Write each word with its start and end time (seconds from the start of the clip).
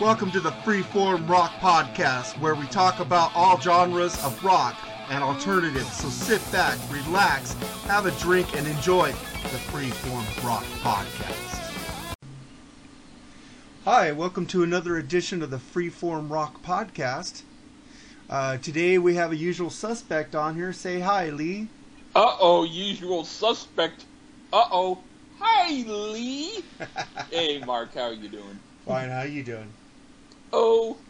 Welcome 0.00 0.30
to 0.30 0.40
the 0.40 0.50
Freeform 0.50 1.28
Rock 1.28 1.52
Podcast, 1.60 2.38
where 2.40 2.54
we 2.54 2.66
talk 2.66 3.00
about 3.00 3.32
all 3.34 3.60
genres 3.60 4.22
of 4.24 4.42
rock 4.44 4.76
and 5.10 5.22
alternatives. 5.22 5.92
So 5.92 6.08
sit 6.08 6.40
back, 6.52 6.78
relax, 6.90 7.52
have 7.84 8.06
a 8.06 8.10
drink, 8.12 8.56
and 8.56 8.66
enjoy 8.66 9.08
the 9.10 9.58
Freeform 9.68 10.44
Rock 10.44 10.64
Podcast. 10.80 12.16
Hi, 13.84 14.12
welcome 14.12 14.46
to 14.46 14.62
another 14.62 14.96
edition 14.96 15.42
of 15.42 15.50
the 15.50 15.58
Freeform 15.58 16.30
Rock 16.30 16.62
Podcast. 16.62 17.42
Uh, 18.28 18.56
today 18.58 18.98
we 18.98 19.16
have 19.16 19.32
a 19.32 19.36
usual 19.36 19.70
suspect 19.70 20.34
on 20.34 20.54
here. 20.54 20.72
Say 20.72 21.00
hi, 21.00 21.30
Lee. 21.30 21.68
Uh 22.14 22.36
oh, 22.40 22.64
usual 22.64 23.24
suspect. 23.24 24.04
Uh 24.52 24.64
oh. 24.70 24.98
Hi, 25.40 25.72
Lee. 25.86 26.62
hey, 27.30 27.58
Mark, 27.66 27.94
how 27.94 28.02
are 28.02 28.12
you 28.12 28.28
doing? 28.28 28.58
Fine, 28.90 29.10
how 29.10 29.22
you 29.22 29.44
doing? 29.44 29.72
Oh, 30.52 31.02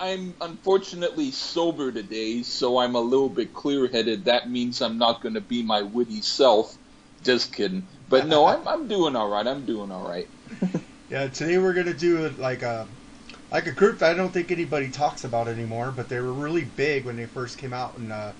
I'm 0.00 0.36
unfortunately 0.40 1.32
sober 1.32 1.92
today, 1.92 2.42
so 2.42 2.78
I'm 2.78 2.94
a 2.96 3.00
little 3.00 3.30
bit 3.30 3.54
clear 3.54 3.88
headed. 3.88 4.26
That 4.26 4.50
means 4.50 4.82
I'm 4.82 4.98
not 4.98 5.22
going 5.22 5.34
to 5.34 5.40
be 5.42 5.62
my 5.62 5.82
witty 5.82 6.22
self. 6.22 6.78
Just 7.22 7.52
kidding. 7.52 7.88
But 8.08 8.26
no, 8.26 8.46
I'm, 8.46 8.68
I'm 8.68 8.88
doing 8.88 9.16
all 9.16 9.28
right. 9.28 9.46
I'm 9.46 9.66
doing 9.66 9.92
all 9.92 10.02
right. 10.06 10.30
Yeah, 11.10 11.28
today 11.28 11.58
we're 11.58 11.74
gonna 11.74 11.94
do 11.94 12.28
like 12.30 12.62
a 12.62 12.88
like 13.52 13.66
a 13.66 13.72
group 13.72 13.98
that 13.98 14.10
I 14.12 14.14
don't 14.14 14.32
think 14.32 14.50
anybody 14.50 14.90
talks 14.90 15.24
about 15.24 15.48
anymore, 15.48 15.92
but 15.92 16.08
they 16.08 16.20
were 16.20 16.32
really 16.32 16.64
big 16.64 17.04
when 17.04 17.16
they 17.16 17.26
first 17.26 17.58
came 17.58 17.72
out 17.74 17.96
in 17.98 18.10
uh, 18.12 18.32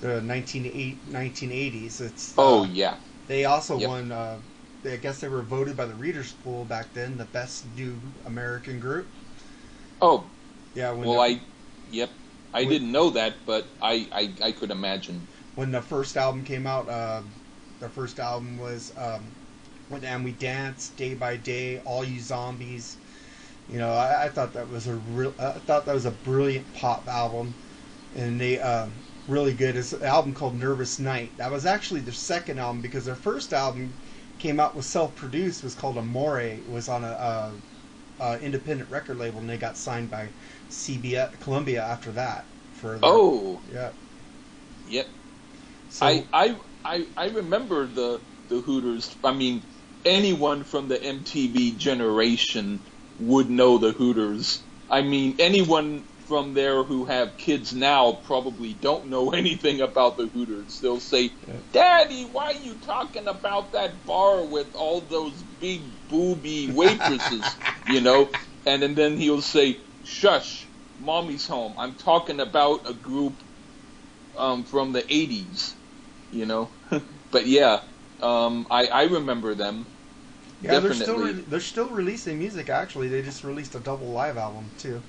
the 0.00 0.20
1980s. 0.22 2.00
It's 2.00 2.36
Oh, 2.38 2.64
uh, 2.64 2.64
yeah. 2.64 2.96
They 3.26 3.44
also 3.46 3.76
Yep. 3.76 3.78
won. 3.78 4.12
Uh, 4.12 4.40
I 4.84 4.96
guess 4.96 5.20
they 5.20 5.28
were 5.28 5.42
voted 5.42 5.76
by 5.76 5.86
the 5.86 5.94
Readers 5.94 6.32
Pool 6.32 6.64
back 6.64 6.92
then 6.92 7.16
the 7.16 7.24
best 7.24 7.64
new 7.64 8.14
American 8.24 8.80
group. 8.80 9.12
Oh, 10.00 10.30
Yeah, 10.74 10.92
when 10.92 11.10
well, 11.10 11.10
the, 11.10 11.20
I. 11.20 11.42
Yep. 11.88 12.10
I 12.54 12.64
When- 12.64 12.66
didn't 12.66 12.92
know 12.92 13.10
that, 13.10 13.44
but 13.46 13.68
I, 13.80 14.08
I, 14.12 14.46
I 14.48 14.52
could 14.52 14.70
imagine. 14.70 15.28
when 15.54 15.70
the 15.72 15.82
first 15.82 16.16
album 16.16 16.44
came 16.44 16.66
out, 16.66 16.88
uh, 16.88 17.22
their 17.80 17.88
first 17.88 18.18
album 18.18 18.58
was 18.58 18.92
um, 18.96 19.34
when 19.88 20.04
and 20.04 20.24
we 20.24 20.32
danced 20.32 20.96
day 20.96 21.14
by 21.14 21.36
day, 21.36 21.80
all 21.80 22.04
you 22.04 22.20
zombies. 22.20 22.98
You 23.68 23.78
know, 23.78 23.92
I, 23.92 24.26
I 24.26 24.28
thought 24.30 24.54
that 24.54 24.68
was 24.68 24.86
a 24.86 24.96
real. 24.96 25.34
I 25.38 25.52
thought 25.52 25.86
that 25.86 25.94
was 25.94 26.06
a 26.06 26.10
brilliant 26.12 26.72
pop 26.72 27.08
album, 27.08 27.56
and 28.14 28.40
they 28.40 28.60
uh, 28.60 28.88
really 29.26 29.54
good. 29.54 29.76
It's 29.76 29.92
an 29.92 30.04
album 30.04 30.34
called 30.34 30.56
Nervous 30.56 30.98
Night. 30.98 31.36
That 31.38 31.50
was 31.52 31.66
actually 31.66 32.00
their 32.00 32.14
second 32.14 32.58
album 32.60 32.82
because 32.82 33.06
their 33.06 33.16
first 33.16 33.52
album 33.52 33.96
came 34.38 34.60
out 34.60 34.74
was 34.76 34.86
self-produced. 34.86 35.62
Was 35.62 35.74
called 35.74 35.98
Amore. 35.98 36.40
It 36.40 36.68
was 36.68 36.88
on 36.88 37.04
a, 37.04 37.08
uh 37.08 37.52
uh 38.20 38.38
independent 38.40 38.90
record 38.90 39.18
label, 39.18 39.40
and 39.40 39.48
they 39.48 39.58
got 39.58 39.76
signed 39.76 40.10
by 40.10 40.30
CBS 40.70 41.38
Columbia 41.40 41.82
after 41.82 42.10
that. 42.12 42.46
For 42.72 42.98
their, 42.98 43.20
Oh, 43.20 43.62
yeah. 43.70 43.92
yep. 44.84 45.06
So, 45.88 46.22
I, 46.22 46.28
I 46.32 46.56
I 46.84 47.06
I 47.16 47.26
remember 47.28 47.86
the 47.86 48.22
the 48.48 48.60
Hooters. 48.60 49.16
I 49.24 49.32
mean, 49.32 49.64
anyone 50.04 50.64
from 50.64 50.88
the 50.88 51.02
MTV 51.02 51.76
generation 51.76 52.84
would 53.18 53.50
know 53.50 53.78
the 53.78 53.92
Hooters. 53.92 54.64
I 54.88 55.02
mean, 55.02 55.36
anyone 55.38 56.06
from 56.28 56.54
there 56.54 56.84
who 56.84 57.06
have 57.06 57.38
kids 57.38 57.74
now 57.74 58.12
probably 58.26 58.74
don't 58.74 59.08
know 59.08 59.30
anything 59.42 59.80
about 59.80 60.16
the 60.16 60.26
Hooters. 60.26 60.80
They'll 60.80 61.00
say, 61.00 61.30
"Daddy, 61.72 62.24
why 62.24 62.52
are 62.52 62.52
you 62.52 62.74
talking 62.74 63.26
about 63.26 63.72
that 63.72 64.04
bar 64.06 64.44
with 64.46 64.74
all 64.74 65.00
those 65.00 65.42
big 65.60 65.80
booby 66.08 66.70
waitresses?" 66.72 67.56
you 67.88 68.00
know, 68.00 68.28
and, 68.66 68.82
and 68.82 68.94
then 68.94 69.16
he'll 69.16 69.42
say, 69.42 69.78
"Shush, 70.04 70.66
mommy's 71.00 71.46
home. 71.46 71.74
I'm 71.78 71.94
talking 71.94 72.40
about 72.40 72.88
a 72.88 72.94
group 72.94 73.42
um, 74.36 74.64
from 74.64 74.92
the 74.92 75.02
'80s." 75.02 75.74
you 76.30 76.46
know. 76.46 76.70
but 77.30 77.46
yeah, 77.46 77.80
um, 78.20 78.66
I 78.70 78.86
I 78.86 79.02
remember 79.04 79.54
them. 79.54 79.86
Yeah, 80.60 80.80
they're 80.80 80.94
still 80.94 81.18
re- 81.18 81.32
they're 81.32 81.60
still 81.60 81.88
releasing 81.88 82.38
music. 82.38 82.68
Actually, 82.68 83.08
they 83.08 83.22
just 83.22 83.44
released 83.44 83.74
a 83.74 83.80
double 83.80 84.08
live 84.08 84.36
album 84.36 84.70
too. 84.78 85.02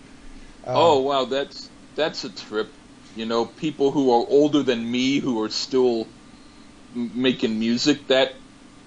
Um, 0.64 0.72
oh 0.74 1.02
wow, 1.02 1.26
that's 1.26 1.72
that's 1.96 2.24
a 2.24 2.34
trip. 2.34 2.76
You 3.14 3.26
know, 3.26 3.46
people 3.46 3.92
who 3.92 4.12
are 4.12 4.26
older 4.28 4.64
than 4.64 4.90
me 4.90 5.20
who 5.20 5.42
are 5.44 5.50
still 5.50 6.14
m- 6.96 7.12
making 7.22 7.60
music. 7.60 8.08
That 8.08 8.32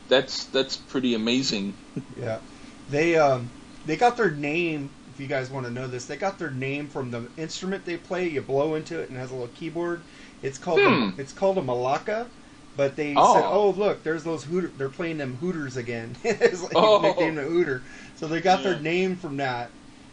that's 0.08 0.46
that's 0.48 0.76
pretty 0.76 1.14
amazing. 1.14 1.78
yeah, 2.16 2.40
they 2.88 3.16
um 3.16 3.50
they 3.84 3.96
got 3.96 4.16
their 4.16 4.30
name. 4.30 4.90
If 5.12 5.20
you 5.20 5.26
guys 5.26 5.50
want 5.50 5.66
to 5.66 5.72
know 5.72 5.86
this, 5.86 6.06
they 6.06 6.16
got 6.16 6.38
their 6.38 6.50
name 6.50 6.88
from 6.88 7.10
the 7.10 7.28
instrument 7.36 7.84
they 7.84 7.96
play. 7.96 8.28
You 8.28 8.40
blow 8.42 8.74
into 8.74 8.98
it 9.00 9.08
and 9.08 9.16
it 9.16 9.20
has 9.20 9.30
a 9.30 9.34
little 9.34 9.48
keyboard. 9.48 10.02
It's 10.42 10.58
called 10.58 10.86
Hmm. 10.86 11.12
a, 11.16 11.20
it's 11.20 11.32
called 11.32 11.58
a 11.58 11.62
melodica. 11.62 12.28
But 12.74 12.96
they 12.96 13.20
Oh. 13.20 13.22
said, 13.22 13.44
"Oh, 13.46 13.70
look, 13.70 14.02
there's 14.02 14.24
those 14.24 14.44
hooter. 14.44 14.72
They're 14.74 14.88
playing 14.88 15.18
them 15.18 15.36
hooters 15.36 15.76
again." 15.76 16.16
it's 16.24 16.62
like 16.62 16.80
Oh. 16.80 16.98
nicknamed 16.98 17.38
a 17.38 17.42
hooter. 17.42 17.82
So 18.16 18.26
they 18.26 18.40
got 18.40 18.62
their 18.62 18.76
name 18.76 19.16
from 19.16 19.36
that, 19.36 19.70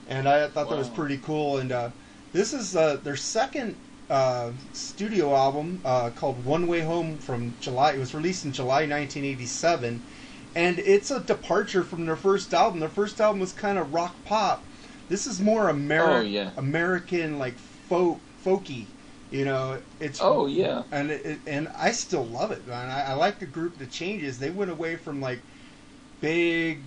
and 0.10 0.28
I 0.28 0.48
thought 0.48 0.70
that 0.70 0.78
was 0.78 0.90
pretty 0.90 1.18
cool. 1.18 1.58
And 1.58 1.72
uh, 1.72 1.90
this 2.34 2.54
is 2.54 2.76
uh, 2.76 2.98
their 3.04 3.16
second 3.16 3.76
uh, 4.10 4.52
studio 4.74 5.36
album 5.36 5.82
uh, 5.86 6.10
called 6.12 6.44
One 6.44 6.68
Way 6.68 6.82
Home 6.82 7.18
from 7.18 7.54
July. 7.60 7.94
It 7.94 8.00
was 8.00 8.14
released 8.14 8.44
in 8.46 8.52
July 8.52 8.86
1987, 8.86 10.02
and 10.56 10.80
it's 10.80 11.12
a 11.12 11.20
departure 11.20 11.84
from 11.84 12.06
their 12.06 12.16
first 12.16 12.54
album. 12.54 12.80
Their 12.80 12.90
first 12.90 13.22
album 13.22 13.40
was 13.40 13.54
kind 13.54 13.78
of 13.78 13.94
rock 13.94 14.16
pop. 14.26 14.66
This 15.10 15.26
is 15.28 15.40
more 15.40 15.72
Ameri- 15.72 16.20
Oh, 16.20 16.22
yeah. 16.22 16.52
American, 16.58 17.40
like 17.40 17.58
folk, 17.58 18.20
folky. 18.44 18.86
You 19.32 19.46
know, 19.46 19.80
it's 20.00 20.20
Oh 20.24 20.48
yeah. 20.48 20.84
and 20.92 21.12
it- 21.12 21.40
and 21.46 21.68
I 21.78 21.92
still 21.92 22.26
love 22.26 22.52
it, 22.52 22.68
man. 22.68 22.90
I, 22.90 23.12
I 23.12 23.14
like 23.14 23.40
the 23.40 23.46
group. 23.46 23.78
The 23.78 23.86
changes 23.86 24.40
they 24.40 24.50
went 24.50 24.72
away 24.72 24.96
from 24.96 25.22
like 25.22 25.40
big, 26.22 26.80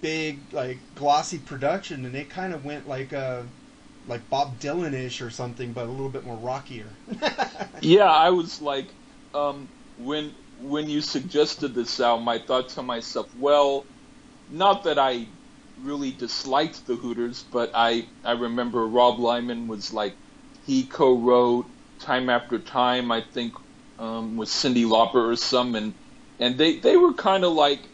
big 0.00 0.52
like 0.52 0.78
glossy 0.94 1.38
production, 1.38 2.04
and 2.04 2.14
it 2.16 2.30
kind 2.30 2.52
of 2.54 2.64
went 2.64 2.86
like 2.88 3.12
uh 3.12 3.44
like 4.06 4.28
Bob 4.30 4.58
Dylan 4.60 4.94
ish 4.94 5.20
or 5.20 5.30
something, 5.30 5.72
but 5.72 5.86
a 5.86 5.90
little 5.90 6.10
bit 6.10 6.24
more 6.24 6.38
rockier. 6.38 6.98
Yeah, 7.80 8.10
I 8.10 8.30
was 8.30 8.60
like, 8.60 8.94
um, 9.34 9.70
when 9.96 10.34
when 10.56 10.88
you 10.88 11.00
suggested 11.00 11.74
this 11.74 12.00
album, 12.00 12.28
I 12.28 12.38
thought 12.38 12.70
to 12.70 12.82
myself, 12.82 13.26
well, 13.34 13.86
not 14.48 14.84
that 14.84 14.98
I 14.98 15.28
really 15.76 16.12
disliked 16.12 16.86
the 16.86 16.96
Hooters, 16.96 17.44
but 17.52 17.70
I 17.74 18.10
I 18.24 18.32
remember 18.32 18.88
Rob 18.88 19.18
Hyman 19.20 19.68
was 19.68 19.92
like, 19.92 20.18
he 20.62 20.88
co-wrote 20.88 21.66
Time 22.00 22.30
After 22.30 22.58
Time, 22.60 23.12
I 23.12 23.22
think, 23.22 23.54
um, 23.98 24.36
with 24.36 24.48
Cyndi 24.50 24.84
Lauper 24.86 25.32
or 25.32 25.36
some, 25.36 25.74
and 25.76 25.94
and 26.38 26.58
they 26.58 26.80
they 26.80 26.96
were 26.96 27.14
kind 27.14 27.44
of 27.44 27.52
like, 27.52 27.88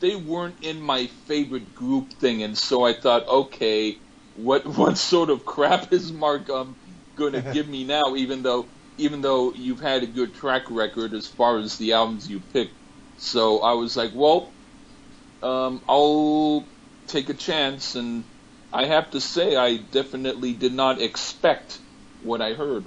they 0.00 0.16
weren't 0.16 0.56
in 0.62 0.80
my 0.80 1.06
favorite 1.26 1.74
group 1.74 2.12
thing, 2.14 2.42
and 2.42 2.56
so 2.56 2.84
I 2.84 2.92
thought, 2.94 3.26
okay, 3.28 3.96
what 4.34 4.66
what 4.78 4.98
sort 4.98 5.30
of 5.30 5.44
crap 5.44 5.92
is 5.92 6.12
Mark 6.12 6.48
um 6.50 6.76
going 7.16 7.32
to 7.34 7.42
give 7.42 7.68
me 7.68 7.84
now? 7.84 8.14
Even 8.16 8.42
though 8.42 8.66
even 8.98 9.20
though 9.22 9.54
you've 9.54 9.80
had 9.80 10.02
a 10.02 10.06
good 10.06 10.34
track 10.34 10.64
record 10.70 11.14
as 11.14 11.26
far 11.26 11.58
as 11.58 11.78
the 11.78 11.92
albums 11.92 12.28
you 12.28 12.40
picked, 12.40 12.74
so 13.16 13.60
I 13.60 13.72
was 13.74 13.96
like, 13.96 14.12
well, 14.14 14.56
um, 15.42 15.82
I'll 15.88 16.64
take 17.06 17.28
a 17.30 17.34
chance, 17.34 17.94
and 17.94 18.24
I 18.72 18.86
have 18.86 19.10
to 19.12 19.20
say, 19.20 19.56
I 19.56 19.78
definitely 19.78 20.52
did 20.54 20.72
not 20.74 21.00
expect 21.00 21.78
what 22.20 22.40
I 22.42 22.54
heard. 22.54 22.84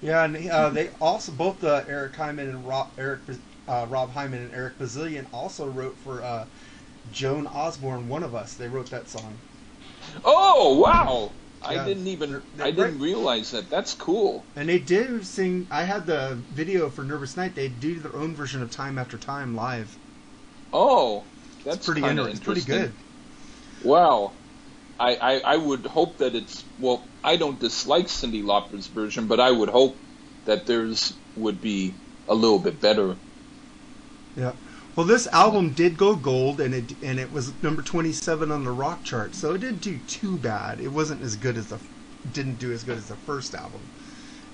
yeah, 0.00 0.24
and 0.24 0.36
uh, 0.50 0.70
they 0.70 0.90
also 1.00 1.32
both 1.32 1.62
uh, 1.64 1.84
Eric 1.88 2.16
Hyman 2.16 2.48
and 2.48 2.66
Rob 2.66 2.90
Eric 2.98 3.20
uh, 3.68 3.86
Rob 3.88 4.10
Hyman 4.10 4.42
and 4.42 4.54
Eric 4.54 4.78
Bazilian 4.78 5.26
also 5.32 5.66
wrote 5.68 5.96
for 5.98 6.22
uh, 6.22 6.46
Joan 7.12 7.46
Osborne, 7.46 8.08
One 8.08 8.22
of 8.22 8.34
Us. 8.34 8.54
They 8.54 8.68
wrote 8.68 8.90
that 8.90 9.08
song. 9.08 9.34
Oh 10.24 10.78
wow! 10.78 11.30
I 11.62 11.84
didn't 11.84 12.06
even 12.06 12.30
they're- 12.32 12.42
they're 12.56 12.66
I 12.66 12.70
didn't 12.70 13.00
realize 13.00 13.50
that. 13.52 13.70
That's 13.70 13.94
cool. 13.94 14.44
And 14.54 14.68
they 14.68 14.78
did 14.78 15.24
sing. 15.26 15.66
I 15.70 15.84
had 15.84 16.06
the 16.06 16.38
video 16.52 16.90
for 16.90 17.04
Nervous 17.04 17.36
Night. 17.36 17.54
They 17.54 17.68
do 17.68 17.94
their 17.98 18.14
own 18.14 18.34
version 18.34 18.62
of 18.62 18.70
Time 18.70 18.98
After 18.98 19.16
Time 19.16 19.56
live. 19.56 19.96
Oh, 20.72 21.24
that's 21.64 21.76
It's 21.78 21.86
pretty 21.86 22.02
inter- 22.04 22.28
It's 22.28 22.40
pretty 22.40 22.60
good. 22.62 22.92
Wow. 23.82 24.32
I, 24.98 25.16
I, 25.16 25.40
I 25.40 25.56
would 25.56 25.86
hope 25.86 26.18
that 26.18 26.34
it's 26.34 26.62
well. 26.78 27.02
I 27.22 27.36
don't 27.36 27.58
dislike 27.58 28.06
Cyndi 28.06 28.44
Lauper's 28.44 28.86
version, 28.86 29.26
but 29.26 29.40
I 29.40 29.50
would 29.50 29.68
hope 29.68 29.96
that 30.44 30.66
theirs 30.66 31.14
would 31.36 31.60
be 31.60 31.94
a 32.28 32.34
little 32.34 32.58
bit 32.58 32.80
better. 32.80 33.16
Yeah. 34.36 34.52
Well, 34.96 35.06
this 35.06 35.26
album 35.28 35.70
did 35.70 35.96
go 35.96 36.14
gold, 36.14 36.60
and 36.60 36.72
it 36.74 36.94
and 37.02 37.18
it 37.18 37.32
was 37.32 37.52
number 37.62 37.82
twenty 37.82 38.12
seven 38.12 38.50
on 38.52 38.64
the 38.64 38.70
rock 38.70 39.02
chart, 39.04 39.34
so 39.34 39.54
it 39.54 39.60
didn't 39.60 39.80
do 39.80 39.98
too 40.06 40.36
bad. 40.36 40.80
It 40.80 40.88
wasn't 40.88 41.22
as 41.22 41.36
good 41.36 41.56
as 41.56 41.66
the 41.68 41.78
didn't 42.32 42.58
do 42.58 42.72
as 42.72 42.84
good 42.84 42.96
as 42.98 43.08
the 43.08 43.16
first 43.16 43.54
album, 43.54 43.80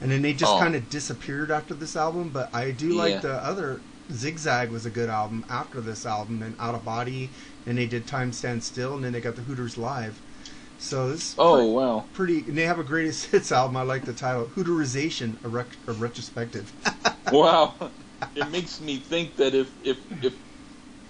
and 0.01 0.11
then 0.11 0.23
they 0.23 0.33
just 0.33 0.53
Oh. 0.53 0.59
kind 0.59 0.75
of 0.75 0.89
disappeared 0.89 1.51
after 1.51 1.75
this 1.75 1.95
album. 1.95 2.31
But 2.33 2.55
I 2.55 2.71
do 2.71 2.91
like 2.95 3.15
Yeah. 3.15 3.21
the 3.21 3.35
other 3.45 3.81
Zigzag 4.13 4.71
was 4.71 4.87
a 4.87 4.91
good 4.91 5.09
album 5.11 5.45
after 5.49 5.81
this 5.81 6.05
album, 6.07 6.43
and 6.43 6.55
Out 6.59 6.75
of 6.75 6.85
Body, 6.85 7.31
and 7.67 7.77
they 7.79 7.87
did 7.87 8.07
Time 8.07 8.33
Stand 8.33 8.65
Still, 8.65 8.95
and 8.95 9.05
then 9.05 9.13
they 9.13 9.21
got 9.21 9.37
the 9.37 9.43
Hooters 9.43 9.77
live. 9.79 10.19
So 10.79 11.11
this. 11.11 11.35
Oh 11.39 11.57
pretty, 11.57 11.71
wow. 11.71 12.05
Pretty. 12.15 12.39
And 12.49 12.57
they 12.57 12.65
have 12.65 12.79
a 12.79 12.83
greatest 12.85 13.27
hits 13.31 13.53
album. 13.53 13.77
I 13.77 13.83
like 13.83 14.07
the 14.07 14.15
title, 14.15 14.47
Hooterization, 14.57 15.37
a, 15.45 15.49
rec- 15.49 15.77
a 15.87 15.93
retrospective. 15.93 16.73
wow. 17.33 17.75
It 18.35 18.51
makes 18.51 18.81
me 18.81 18.97
think 18.97 19.37
that 19.37 19.55
if 19.55 19.71
if 19.85 19.99
if 20.25 20.35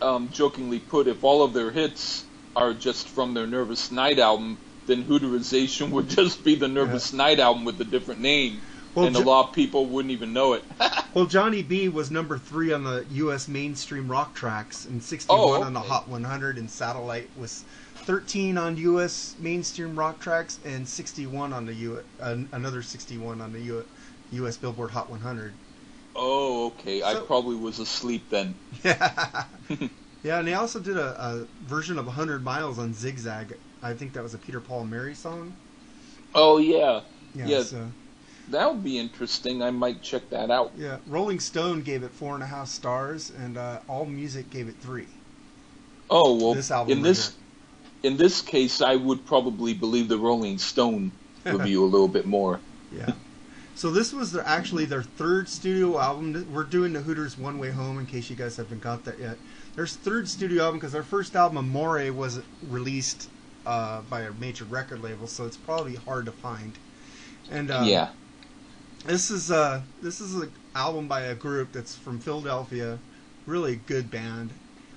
um, 0.03 0.29
jokingly 0.33 0.79
put, 0.79 1.07
if 1.07 1.25
all 1.25 1.43
of 1.43 1.53
their 1.53 1.71
hits 1.71 2.25
are 2.57 2.73
just 2.73 3.09
from 3.09 3.35
their 3.35 3.47
Nervous 3.47 3.91
Night 3.91 4.19
album, 4.19 4.59
then 4.87 5.05
Hooterization 5.05 5.91
would 5.91 6.09
just 6.21 6.45
be 6.45 6.55
the 6.55 6.69
Nervous 6.69 7.13
yeah. 7.13 7.19
Night 7.19 7.41
album 7.41 7.65
with 7.65 7.81
a 7.81 7.85
different 7.85 8.21
name. 8.21 8.61
Well, 8.95 9.07
and 9.07 9.15
a 9.15 9.21
lot 9.21 9.49
of 9.49 9.55
people 9.55 9.87
wouldn't 9.87 10.11
even 10.11 10.33
know 10.33 10.55
it. 10.55 10.65
well, 11.15 11.27
Johnny 11.27 11.63
B 11.63 11.89
was 11.89 12.11
number 12.11 12.39
three 12.39 12.73
on 12.73 12.83
the 12.83 13.07
U.S. 13.13 13.47
mainstream 13.47 14.11
rock 14.11 14.35
tracks 14.35 14.85
and 14.85 15.01
61 15.01 15.41
oh, 15.41 15.55
okay. 15.55 15.65
on 15.65 15.75
the 15.75 15.81
Hot 15.81 16.09
100, 16.09 16.59
and 16.59 16.69
Satellite 16.69 17.29
was 17.39 17.65
13 17.95 18.59
on 18.59 18.77
U.S. 18.77 19.37
mainstream 19.39 19.97
rock 19.97 20.19
tracks 20.19 20.59
and 20.65 20.89
61 20.89 21.53
on 21.53 21.67
the 21.67 21.75
U. 21.75 22.03
Uh, 22.21 22.39
another 22.51 22.83
61 22.83 23.41
on 23.41 23.53
the 23.53 23.61
U. 23.61 23.85
U.S. 24.33 24.57
Billboard 24.57 24.91
Hot 24.91 25.09
100. 25.09 25.53
Oh, 26.23 26.67
okay. 26.67 27.01
So, 27.01 27.07
I 27.07 27.15
probably 27.27 27.57
was 27.57 27.79
asleep 27.79 28.29
then. 28.29 28.55
Yeah. 28.85 29.45
yeah, 30.23 30.39
and 30.39 30.47
they 30.47 30.53
also 30.53 30.79
did 30.79 30.99
a, 30.99 31.19
a, 31.19 31.47
version 31.65 31.99
of 31.99 32.05
100 32.05 32.45
Miles 32.45 32.79
on 32.79 32.93
Zigzag. 32.93 33.57
I 33.83 33.95
think 33.95 34.13
that 34.13 34.23
was 34.23 34.35
a 34.35 34.39
Peter 34.39 34.61
Paul 34.61 34.83
and 34.83 34.91
Mary 34.91 35.15
song. 35.15 35.55
Oh 36.35 36.59
yeah. 36.59 37.01
Yeah. 37.35 37.47
yeah. 37.47 37.63
So. 37.63 37.91
That 38.51 38.71
would 38.71 38.85
be 38.85 38.99
interesting. 38.99 39.63
I 39.63 39.71
might 39.71 40.03
check 40.03 40.29
that 40.31 40.51
out. 40.51 40.73
Yeah, 40.77 40.99
Rolling 41.07 41.41
Stone 41.41 41.83
gave 41.83 42.03
it 42.03 42.11
four 42.11 42.35
and 42.35 42.43
a 42.43 42.47
half 42.47 42.69
stars, 42.69 43.33
and 43.39 43.57
uh, 43.57 43.79
All 43.89 44.05
Music 44.05 44.51
gave 44.51 44.69
it 44.69 44.75
three. 44.81 45.07
Oh 46.11 46.37
well, 46.37 46.55
this 46.55 46.71
album 46.71 46.99
in 46.99 47.03
this 47.03 47.37
in 48.03 48.17
this 48.17 48.43
case, 48.43 48.83
I 48.83 48.97
would 48.97 49.25
probably 49.25 49.73
believe 49.73 50.09
the 50.09 50.19
Rolling 50.19 50.59
Stone 50.59 51.13
review 51.45 51.85
a 51.85 51.87
little 51.87 52.09
bit 52.09 52.27
more. 52.27 52.59
Yeah. 52.93 53.13
So 53.81 53.91
this 53.91 54.13
was 54.13 54.31
their, 54.31 54.47
actually 54.47 54.85
their 54.85 55.03
third 55.03 55.49
studio 55.49 55.99
album. 55.99 56.47
We're 56.53 56.65
doing 56.65 56.93
the 56.93 57.01
Hooters 57.01 57.39
One 57.39 57.59
Way 57.59 57.71
Home 57.71 57.99
in 57.99 58.05
case 58.05 58.29
you 58.29 58.37
guys 58.37 58.59
haven't 58.59 58.83
got 58.83 59.07
that 59.07 59.19
yet. 59.19 59.39
Their 59.75 59.87
third 59.87 60.29
studio 60.29 60.65
album 60.65 60.81
because 60.81 60.93
their 60.93 61.03
first 61.03 61.35
album 61.35 61.57
Amore 61.57 62.13
was 62.13 62.43
released 62.69 63.31
uh, 63.65 64.03
by 64.03 64.21
a 64.21 64.33
major 64.33 64.67
record 64.67 65.03
label, 65.03 65.27
so 65.27 65.47
it's 65.47 65.57
probably 65.57 65.95
hard 65.95 66.27
to 66.27 66.31
find. 66.31 66.75
And 67.51 67.71
uh, 67.71 67.85
yeah, 67.87 68.11
this 69.07 69.31
is 69.31 69.51
uh 69.51 69.81
this 70.03 70.21
is 70.21 70.35
an 70.35 70.53
album 70.75 71.09
by 71.09 71.23
a 71.23 71.35
group 71.35 71.73
that's 71.73 71.97
from 71.97 72.19
Philadelphia, 72.19 72.99
really 73.47 73.77
good 73.77 74.11
band. 74.11 74.51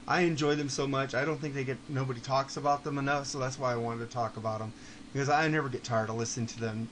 I 0.09 0.23
enjoy 0.23 0.55
them 0.55 0.67
so 0.67 0.87
much. 0.87 1.15
I 1.15 1.23
don't 1.23 1.39
think 1.39 1.53
they 1.53 1.63
get 1.63 1.77
nobody 1.87 2.19
talks 2.19 2.57
about 2.57 2.83
them 2.83 2.97
enough, 2.97 3.27
so 3.27 3.39
that's 3.39 3.57
why 3.57 3.71
I 3.71 3.77
wanted 3.77 4.09
to 4.09 4.13
talk 4.13 4.35
about 4.35 4.59
them 4.59 4.73
because 5.13 5.29
I 5.29 5.47
never 5.47 5.69
get 5.69 5.85
tired 5.85 6.09
of 6.09 6.17
listening 6.17 6.47
to 6.47 6.59
them. 6.59 6.89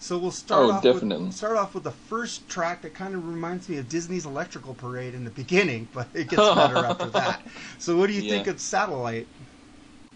So 0.00 0.16
we'll 0.16 0.30
start 0.30 0.64
oh, 0.64 0.70
off 0.72 0.82
definitely. 0.82 1.26
with 1.26 1.34
start 1.34 1.58
off 1.58 1.74
with 1.74 1.84
the 1.84 1.90
first 1.90 2.48
track 2.48 2.80
that 2.82 2.94
kind 2.94 3.14
of 3.14 3.28
reminds 3.28 3.68
me 3.68 3.76
of 3.76 3.90
Disney's 3.90 4.24
Electrical 4.24 4.72
Parade 4.72 5.14
in 5.14 5.24
the 5.24 5.30
beginning, 5.30 5.88
but 5.94 6.08
it 6.14 6.28
gets 6.28 6.42
better 6.42 6.76
after 6.86 7.10
that. 7.10 7.42
So 7.78 7.98
what 7.98 8.06
do 8.06 8.14
you 8.14 8.22
yeah. 8.22 8.30
think 8.30 8.46
of 8.46 8.60
Satellite? 8.60 9.28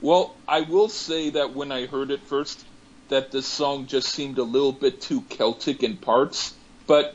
Well, 0.01 0.35
I 0.49 0.63
will 0.63 0.89
say 0.89 1.31
that 1.31 1.55
when 1.55 1.71
I 1.71 1.85
heard 1.85 2.11
it 2.11 2.23
first, 2.23 2.65
that 3.11 3.31
the 3.31 3.43
song 3.43 3.87
just 3.87 4.09
seemed 4.09 4.39
a 4.39 4.43
little 4.43 4.73
bit 4.73 5.03
too 5.03 5.21
Celtic 5.29 5.83
in 5.83 5.99
parts, 5.99 6.55
but 6.87 7.15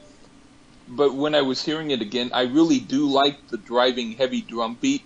but 0.87 1.15
when 1.15 1.33
I 1.33 1.41
was 1.41 1.63
hearing 1.63 1.89
it 1.89 2.01
again, 2.01 2.29
I 2.33 2.43
really 2.43 2.79
do 2.79 3.07
like 3.07 3.47
the 3.47 3.57
driving 3.57 4.13
heavy 4.13 4.41
drum 4.41 4.77
beat, 4.79 5.01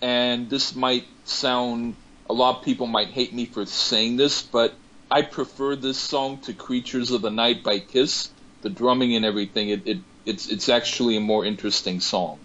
and 0.00 0.48
this 0.48 0.74
might 0.74 1.04
sound 1.24 1.94
a 2.28 2.32
lot 2.32 2.58
of 2.58 2.64
people 2.64 2.86
might 2.86 3.08
hate 3.08 3.34
me 3.34 3.44
for 3.44 3.66
saying 3.66 4.16
this, 4.16 4.40
but 4.40 4.74
I 5.12 5.20
prefer 5.20 5.76
this 5.76 5.98
song 5.98 6.38
to 6.38 6.54
Creatures 6.54 7.10
of 7.10 7.20
the 7.20 7.30
Night 7.30 7.62
by 7.62 7.80
Kiss. 7.80 8.30
The 8.62 8.70
drumming 8.70 9.14
and 9.14 9.26
everything, 9.26 9.68
it, 9.68 9.86
it 9.86 9.98
it's 10.24 10.48
it's 10.48 10.70
actually 10.70 11.18
a 11.18 11.20
more 11.20 11.44
interesting 11.44 12.00
song. 12.00 12.38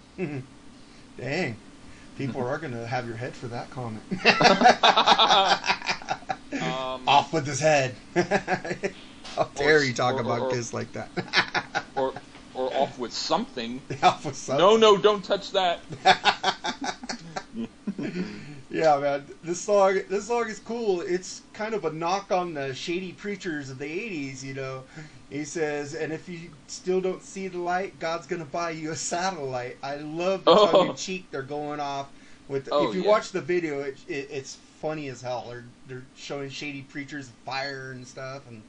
Dang. 1.16 1.56
People 2.18 2.46
are 2.46 2.58
going 2.58 2.74
to 2.74 2.86
have 2.86 3.06
your 3.06 3.16
head 3.16 3.32
for 3.32 3.46
that 3.46 3.70
comment. 3.70 4.02
um, 6.62 7.08
Off 7.08 7.32
with 7.32 7.46
his 7.46 7.60
head. 7.60 7.94
How 9.34 9.44
dare 9.54 9.82
you 9.82 9.94
talk 9.94 10.16
or, 10.16 10.20
about 10.20 10.40
or, 10.40 10.50
Kiss 10.50 10.74
like 10.74 10.92
that? 10.92 11.08
or 11.96 12.12
or 12.52 12.70
off 12.74 12.98
with 12.98 13.14
something. 13.14 13.80
Off 14.02 14.26
with 14.26 14.36
something. 14.36 14.62
No, 14.62 14.76
no, 14.76 14.98
don't 14.98 15.24
touch 15.24 15.52
that. 15.52 15.80
Yeah, 18.70 18.98
man. 18.98 19.26
This 19.42 19.60
song, 19.60 20.00
this 20.08 20.26
song 20.26 20.48
is 20.48 20.58
cool. 20.58 21.00
It's 21.00 21.42
kind 21.54 21.74
of 21.74 21.84
a 21.84 21.92
knock 21.92 22.30
on 22.30 22.54
the 22.54 22.74
shady 22.74 23.12
preachers 23.12 23.70
of 23.70 23.78
the 23.78 23.86
'80s. 23.86 24.42
You 24.42 24.54
know, 24.54 24.82
he 25.30 25.44
says, 25.44 25.94
"And 25.94 26.12
if 26.12 26.28
you 26.28 26.50
still 26.66 27.00
don't 27.00 27.22
see 27.22 27.48
the 27.48 27.58
light, 27.58 27.98
God's 27.98 28.26
gonna 28.26 28.44
buy 28.44 28.70
you 28.70 28.90
a 28.90 28.96
satellite." 28.96 29.78
I 29.82 29.96
love 29.96 30.44
the 30.44 30.50
oh. 30.50 30.70
tongue 30.70 30.88
in 30.90 30.96
cheek 30.96 31.30
they're 31.30 31.42
going 31.42 31.80
off 31.80 32.08
with. 32.46 32.68
Oh, 32.70 32.88
if 32.88 32.94
you 32.94 33.02
yeah. 33.02 33.08
watch 33.08 33.32
the 33.32 33.40
video, 33.40 33.80
it, 33.80 33.96
it, 34.06 34.28
it's 34.30 34.58
funny 34.80 35.08
as 35.08 35.22
hell. 35.22 35.46
They're 35.48 35.64
they're 35.86 36.06
showing 36.14 36.50
shady 36.50 36.82
preachers 36.82 37.30
fire 37.46 37.92
and 37.92 38.06
stuff, 38.06 38.42
and 38.48 38.62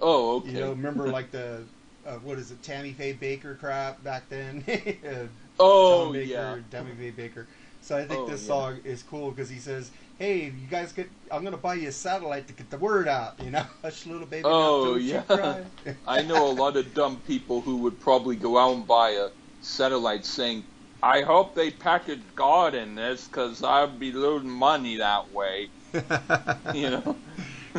oh, 0.00 0.36
okay. 0.36 0.52
You 0.52 0.60
know, 0.60 0.70
remember 0.70 1.08
like 1.10 1.30
the 1.30 1.62
uh, 2.06 2.14
what 2.16 2.38
is 2.38 2.50
it, 2.50 2.62
Tammy 2.62 2.92
Faye 2.92 3.14
Bakker 3.14 3.58
crap 3.58 4.02
back 4.02 4.28
then? 4.28 4.64
oh, 5.60 6.10
Bakker, 6.14 6.26
yeah, 6.26 6.56
Tammy 6.70 6.92
Faye 6.92 7.12
Bakker. 7.12 7.46
So 7.82 7.96
I 7.96 8.06
think 8.06 8.20
oh, 8.20 8.26
this 8.28 8.42
yeah. 8.42 8.48
song 8.48 8.78
is 8.84 9.02
cool 9.02 9.32
because 9.32 9.50
he 9.50 9.58
says, 9.58 9.90
"Hey, 10.16 10.44
you 10.44 10.66
guys 10.70 10.92
get, 10.92 11.10
I'm 11.32 11.42
gonna 11.42 11.56
buy 11.56 11.74
you 11.74 11.88
a 11.88 11.92
satellite 11.92 12.46
to 12.46 12.52
get 12.52 12.70
the 12.70 12.78
word 12.78 13.08
out." 13.08 13.34
You 13.42 13.50
know, 13.50 13.66
hush, 13.82 14.06
little 14.06 14.26
baby. 14.26 14.44
Oh 14.46 14.94
yeah. 14.94 15.24
I 16.06 16.22
know 16.22 16.48
a 16.48 16.54
lot 16.54 16.76
of 16.76 16.94
dumb 16.94 17.20
people 17.26 17.60
who 17.60 17.78
would 17.78 18.00
probably 18.00 18.36
go 18.36 18.56
out 18.56 18.76
and 18.76 18.86
buy 18.86 19.10
a 19.10 19.30
satellite 19.62 20.24
saying, 20.24 20.62
"I 21.02 21.22
hope 21.22 21.56
they 21.56 21.72
package 21.72 22.22
God 22.36 22.76
in 22.76 22.94
this 22.94 23.26
because 23.26 23.64
I'd 23.64 23.98
be 23.98 24.12
losing 24.12 24.48
money 24.48 24.96
that 24.98 25.32
way." 25.32 25.68
you 26.72 26.90
know. 26.90 27.16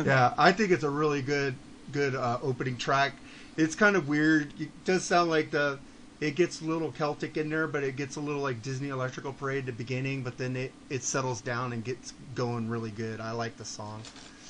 yeah, 0.04 0.34
I 0.36 0.52
think 0.52 0.70
it's 0.70 0.84
a 0.84 0.90
really 0.90 1.22
good, 1.22 1.54
good 1.92 2.14
uh, 2.14 2.38
opening 2.42 2.76
track. 2.76 3.14
It's 3.56 3.74
kind 3.74 3.96
of 3.96 4.06
weird. 4.06 4.52
It 4.60 4.68
does 4.84 5.02
sound 5.02 5.30
like 5.30 5.50
the 5.50 5.78
it 6.24 6.36
gets 6.36 6.62
a 6.62 6.64
little 6.64 6.90
Celtic 6.90 7.36
in 7.36 7.50
there, 7.50 7.66
but 7.66 7.84
it 7.84 7.96
gets 7.96 8.16
a 8.16 8.20
little 8.20 8.40
like 8.40 8.62
Disney 8.62 8.88
Electrical 8.88 9.34
Parade 9.34 9.58
at 9.58 9.66
the 9.66 9.72
beginning, 9.72 10.22
but 10.22 10.38
then 10.38 10.56
it, 10.56 10.72
it 10.88 11.02
settles 11.02 11.42
down 11.42 11.74
and 11.74 11.84
gets 11.84 12.14
going 12.34 12.66
really 12.70 12.90
good. 12.90 13.20
I 13.20 13.32
like 13.32 13.58
the 13.58 13.64
song. 13.66 14.00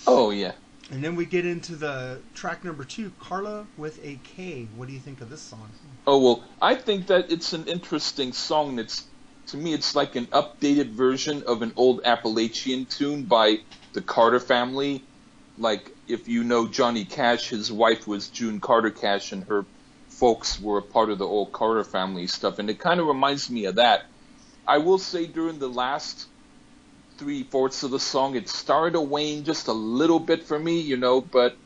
Oh 0.06 0.30
yeah. 0.30 0.52
And 0.92 1.02
then 1.02 1.16
we 1.16 1.24
get 1.24 1.44
into 1.44 1.74
the 1.74 2.20
track 2.32 2.62
number 2.62 2.84
two, 2.84 3.10
Carla 3.18 3.66
with 3.76 3.98
a 4.04 4.20
K. 4.22 4.68
What 4.76 4.86
do 4.86 4.94
you 4.94 5.00
think 5.00 5.20
of 5.20 5.30
this 5.30 5.40
song? 5.40 5.68
Oh 6.06 6.22
well, 6.22 6.44
I 6.62 6.76
think 6.76 7.08
that 7.08 7.32
it's 7.32 7.52
an 7.52 7.66
interesting 7.66 8.32
song. 8.32 8.76
That's 8.76 9.06
to 9.48 9.56
me, 9.56 9.74
it's 9.74 9.96
like 9.96 10.14
an 10.14 10.26
updated 10.26 10.90
version 10.90 11.42
of 11.42 11.62
an 11.62 11.72
old 11.74 12.02
Appalachian 12.04 12.86
tune 12.86 13.24
by 13.24 13.58
the 13.94 14.00
Carter 14.00 14.38
family. 14.38 15.02
Like 15.58 15.90
if 16.06 16.28
you 16.28 16.44
know 16.44 16.68
Johnny 16.68 17.04
Cash, 17.04 17.48
his 17.48 17.72
wife 17.72 18.06
was 18.06 18.28
June 18.28 18.60
Carter 18.60 18.90
Cash, 18.90 19.32
and 19.32 19.42
her 19.44 19.64
folks 20.14 20.60
were 20.60 20.78
a 20.78 20.82
part 20.82 21.10
of 21.10 21.18
the 21.18 21.26
old 21.26 21.52
Carter 21.52 21.84
family 21.84 22.26
stuff, 22.26 22.58
and 22.58 22.70
it 22.70 22.78
kind 22.78 23.00
of 23.00 23.06
reminds 23.06 23.50
me 23.50 23.66
of 23.66 23.74
that. 23.76 24.06
I 24.66 24.78
will 24.78 24.98
say 24.98 25.26
during 25.26 25.58
the 25.58 25.68
last 25.68 26.26
three 27.18 27.42
fourths 27.42 27.82
of 27.82 27.90
the 27.90 28.00
song, 28.00 28.34
it 28.34 28.48
started 28.48 28.92
to 28.94 29.00
wane 29.00 29.44
just 29.44 29.68
a 29.68 29.72
little 29.72 30.20
bit 30.20 30.44
for 30.44 30.58
me, 30.58 30.80
you 30.80 30.96
know, 30.96 31.20
but 31.20 31.56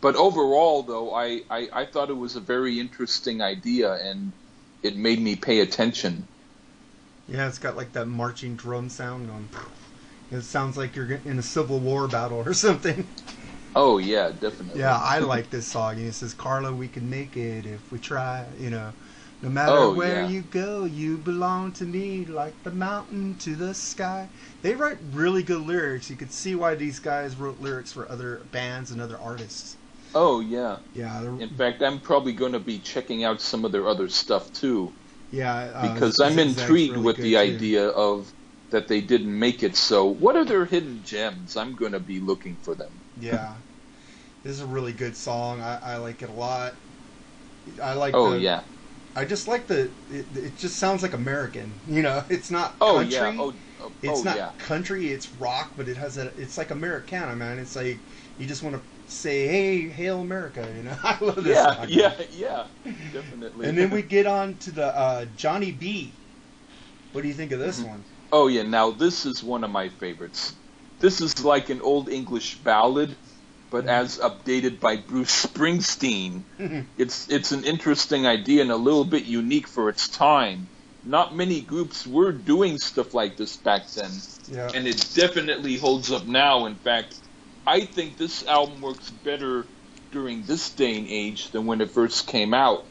but 0.00 0.14
overall 0.16 0.82
though, 0.82 1.14
I, 1.14 1.40
I, 1.50 1.68
I 1.72 1.84
thought 1.86 2.10
it 2.10 2.16
was 2.16 2.36
a 2.36 2.40
very 2.40 2.78
interesting 2.78 3.40
idea 3.40 3.92
and 3.94 4.32
it 4.82 4.96
made 4.96 5.20
me 5.20 5.36
pay 5.36 5.60
attention. 5.60 6.28
Yeah, 7.28 7.48
it's 7.48 7.58
got 7.58 7.76
like 7.76 7.92
that 7.92 8.06
marching 8.06 8.56
drum 8.56 8.88
sound 8.88 9.30
on. 9.30 9.48
It 10.30 10.42
sounds 10.42 10.76
like 10.76 10.94
you're 10.94 11.20
in 11.24 11.38
a 11.38 11.42
Civil 11.42 11.78
War 11.78 12.06
battle 12.08 12.42
or 12.44 12.54
something. 12.54 13.06
Oh 13.76 13.98
yeah, 13.98 14.32
definitely. 14.40 14.80
Yeah, 14.80 14.96
I 14.96 15.18
like 15.34 15.50
this 15.50 15.66
song. 15.66 15.96
And 15.96 16.06
It 16.08 16.14
says, 16.14 16.32
"Carla, 16.32 16.72
we 16.72 16.88
can 16.88 17.08
make 17.10 17.36
it 17.36 17.66
if 17.66 17.92
we 17.92 17.98
try." 17.98 18.46
You 18.58 18.70
know, 18.70 18.92
no 19.42 19.50
matter 19.50 19.72
oh, 19.72 19.94
where 19.94 20.22
yeah. 20.22 20.28
you 20.28 20.40
go, 20.40 20.86
you 20.86 21.18
belong 21.18 21.72
to 21.72 21.84
me 21.84 22.24
like 22.24 22.54
the 22.64 22.70
mountain 22.70 23.36
to 23.40 23.54
the 23.54 23.74
sky. 23.74 24.28
They 24.62 24.74
write 24.74 24.96
really 25.12 25.42
good 25.42 25.60
lyrics. 25.60 26.08
You 26.08 26.16
could 26.16 26.32
see 26.32 26.54
why 26.54 26.74
these 26.74 26.98
guys 26.98 27.36
wrote 27.36 27.60
lyrics 27.60 27.92
for 27.92 28.10
other 28.10 28.40
bands 28.50 28.90
and 28.90 29.00
other 29.00 29.18
artists. 29.18 29.76
Oh 30.14 30.40
yeah. 30.40 30.78
Yeah. 30.94 31.22
In 31.38 31.50
fact, 31.50 31.82
I'm 31.82 32.00
probably 32.00 32.32
going 32.32 32.52
to 32.52 32.58
be 32.58 32.78
checking 32.78 33.24
out 33.24 33.42
some 33.42 33.66
of 33.66 33.72
their 33.72 33.86
other 33.86 34.08
stuff 34.08 34.50
too. 34.54 34.90
Yeah. 35.30 35.70
Uh, 35.74 35.92
because 35.92 36.18
I'm 36.18 36.38
intrigued 36.38 36.92
really 36.92 37.04
with 37.04 37.16
the 37.18 37.32
too. 37.32 37.38
idea 37.38 37.88
of 37.88 38.32
that 38.70 38.88
they 38.88 39.02
didn't 39.02 39.38
make 39.38 39.62
it. 39.62 39.76
So, 39.76 40.06
what 40.06 40.34
are 40.34 40.44
their 40.44 40.64
hidden 40.64 41.02
gems? 41.04 41.56
I'm 41.58 41.74
going 41.74 41.92
to 41.92 42.00
be 42.00 42.20
looking 42.20 42.56
for 42.62 42.74
them. 42.74 42.90
Yeah. 43.20 43.54
This 44.46 44.56
is 44.56 44.62
a 44.62 44.66
really 44.66 44.92
good 44.92 45.16
song. 45.16 45.60
I, 45.60 45.78
I 45.82 45.96
like 45.96 46.22
it 46.22 46.30
a 46.30 46.32
lot. 46.32 46.76
I 47.82 47.94
like. 47.94 48.14
Oh 48.14 48.32
the, 48.32 48.40
yeah. 48.40 48.62
I 49.16 49.24
just 49.24 49.48
like 49.48 49.66
the. 49.66 49.92
It, 50.08 50.36
it, 50.36 50.56
just 50.56 50.78
sounds 50.78 51.02
like 51.02 51.14
American. 51.14 51.80
You 51.86 52.02
know, 52.02 52.24
it's 52.30 52.50
not 52.50 52.78
oh, 52.80 53.00
country. 53.00 53.10
Yeah. 53.10 53.34
Oh, 53.38 53.54
Oh, 53.80 53.92
It's 54.02 54.22
oh, 54.22 54.24
not 54.24 54.36
yeah. 54.36 54.52
country, 54.58 55.08
it's 55.08 55.34
rock, 55.34 55.72
but 55.76 55.88
it 55.88 55.96
has 55.96 56.16
a. 56.18 56.26
It's 56.40 56.58
like 56.58 56.70
Americana, 56.70 57.36
man. 57.36 57.58
It's 57.58 57.76
like 57.76 58.02
you 58.38 58.46
just 58.46 58.62
want 58.62 58.76
to 58.76 58.82
say, 59.06 59.46
"Hey, 59.48 59.88
hail 59.88 60.20
America!" 60.20 60.72
You 60.76 60.84
know, 60.84 60.96
I 61.04 61.18
love 61.20 61.44
this 61.44 61.60
Yeah, 61.60 61.74
song. 61.76 61.88
yeah, 61.88 62.14
yeah, 62.30 62.66
definitely. 63.10 63.66
And 63.68 63.76
then 63.76 63.90
we 63.90 64.02
get 64.02 64.26
on 64.26 64.56
to 64.58 64.70
the 64.70 64.86
uh, 64.96 65.24
Johnny 65.26 65.72
B. 65.72 66.14
What 67.12 67.22
do 67.22 67.28
you 67.28 67.34
think 67.34 67.52
of 67.52 67.58
this 67.58 67.78
Mhm. 67.78 67.84
one? 67.84 68.04
Oh 68.32 68.46
yeah, 68.48 68.62
now 68.62 68.90
this 68.90 69.26
is 69.26 69.42
one 69.42 69.62
of 69.64 69.70
my 69.70 69.88
favorites. 69.90 70.54
This 71.00 71.20
is 71.20 71.44
like 71.44 71.68
an 71.68 71.80
old 71.82 72.08
English 72.08 72.62
ballad, 72.62 73.16
but 73.70 73.86
as 73.86 74.18
updated 74.18 74.80
by 74.80 74.96
Bruce 74.96 75.46
Springsteen. 75.46 76.42
It's 76.98 77.28
it's 77.28 77.52
an 77.52 77.64
interesting 77.64 78.26
idea 78.26 78.62
and 78.62 78.70
a 78.70 78.76
little 78.76 79.04
bit 79.04 79.24
unique 79.24 79.66
for 79.66 79.88
its 79.88 80.08
time. 80.08 80.68
Not 81.04 81.36
many 81.36 81.60
groups 81.60 82.06
were 82.06 82.32
doing 82.32 82.78
stuff 82.78 83.14
like 83.14 83.36
this 83.36 83.56
back 83.56 83.86
then, 83.90 84.10
yeah. 84.50 84.70
and 84.74 84.86
it 84.88 85.08
definitely 85.14 85.76
holds 85.76 86.10
up 86.10 86.26
now. 86.26 86.66
In 86.66 86.74
fact, 86.74 87.14
I 87.66 87.82
think 87.84 88.16
this 88.16 88.44
album 88.46 88.80
works 88.80 89.10
better 89.10 89.66
during 90.10 90.42
this 90.42 90.70
day 90.70 90.96
and 90.98 91.06
age 91.08 91.50
than 91.50 91.66
when 91.66 91.80
it 91.80 91.90
first 91.90 92.26
came 92.26 92.54
out 92.54 92.84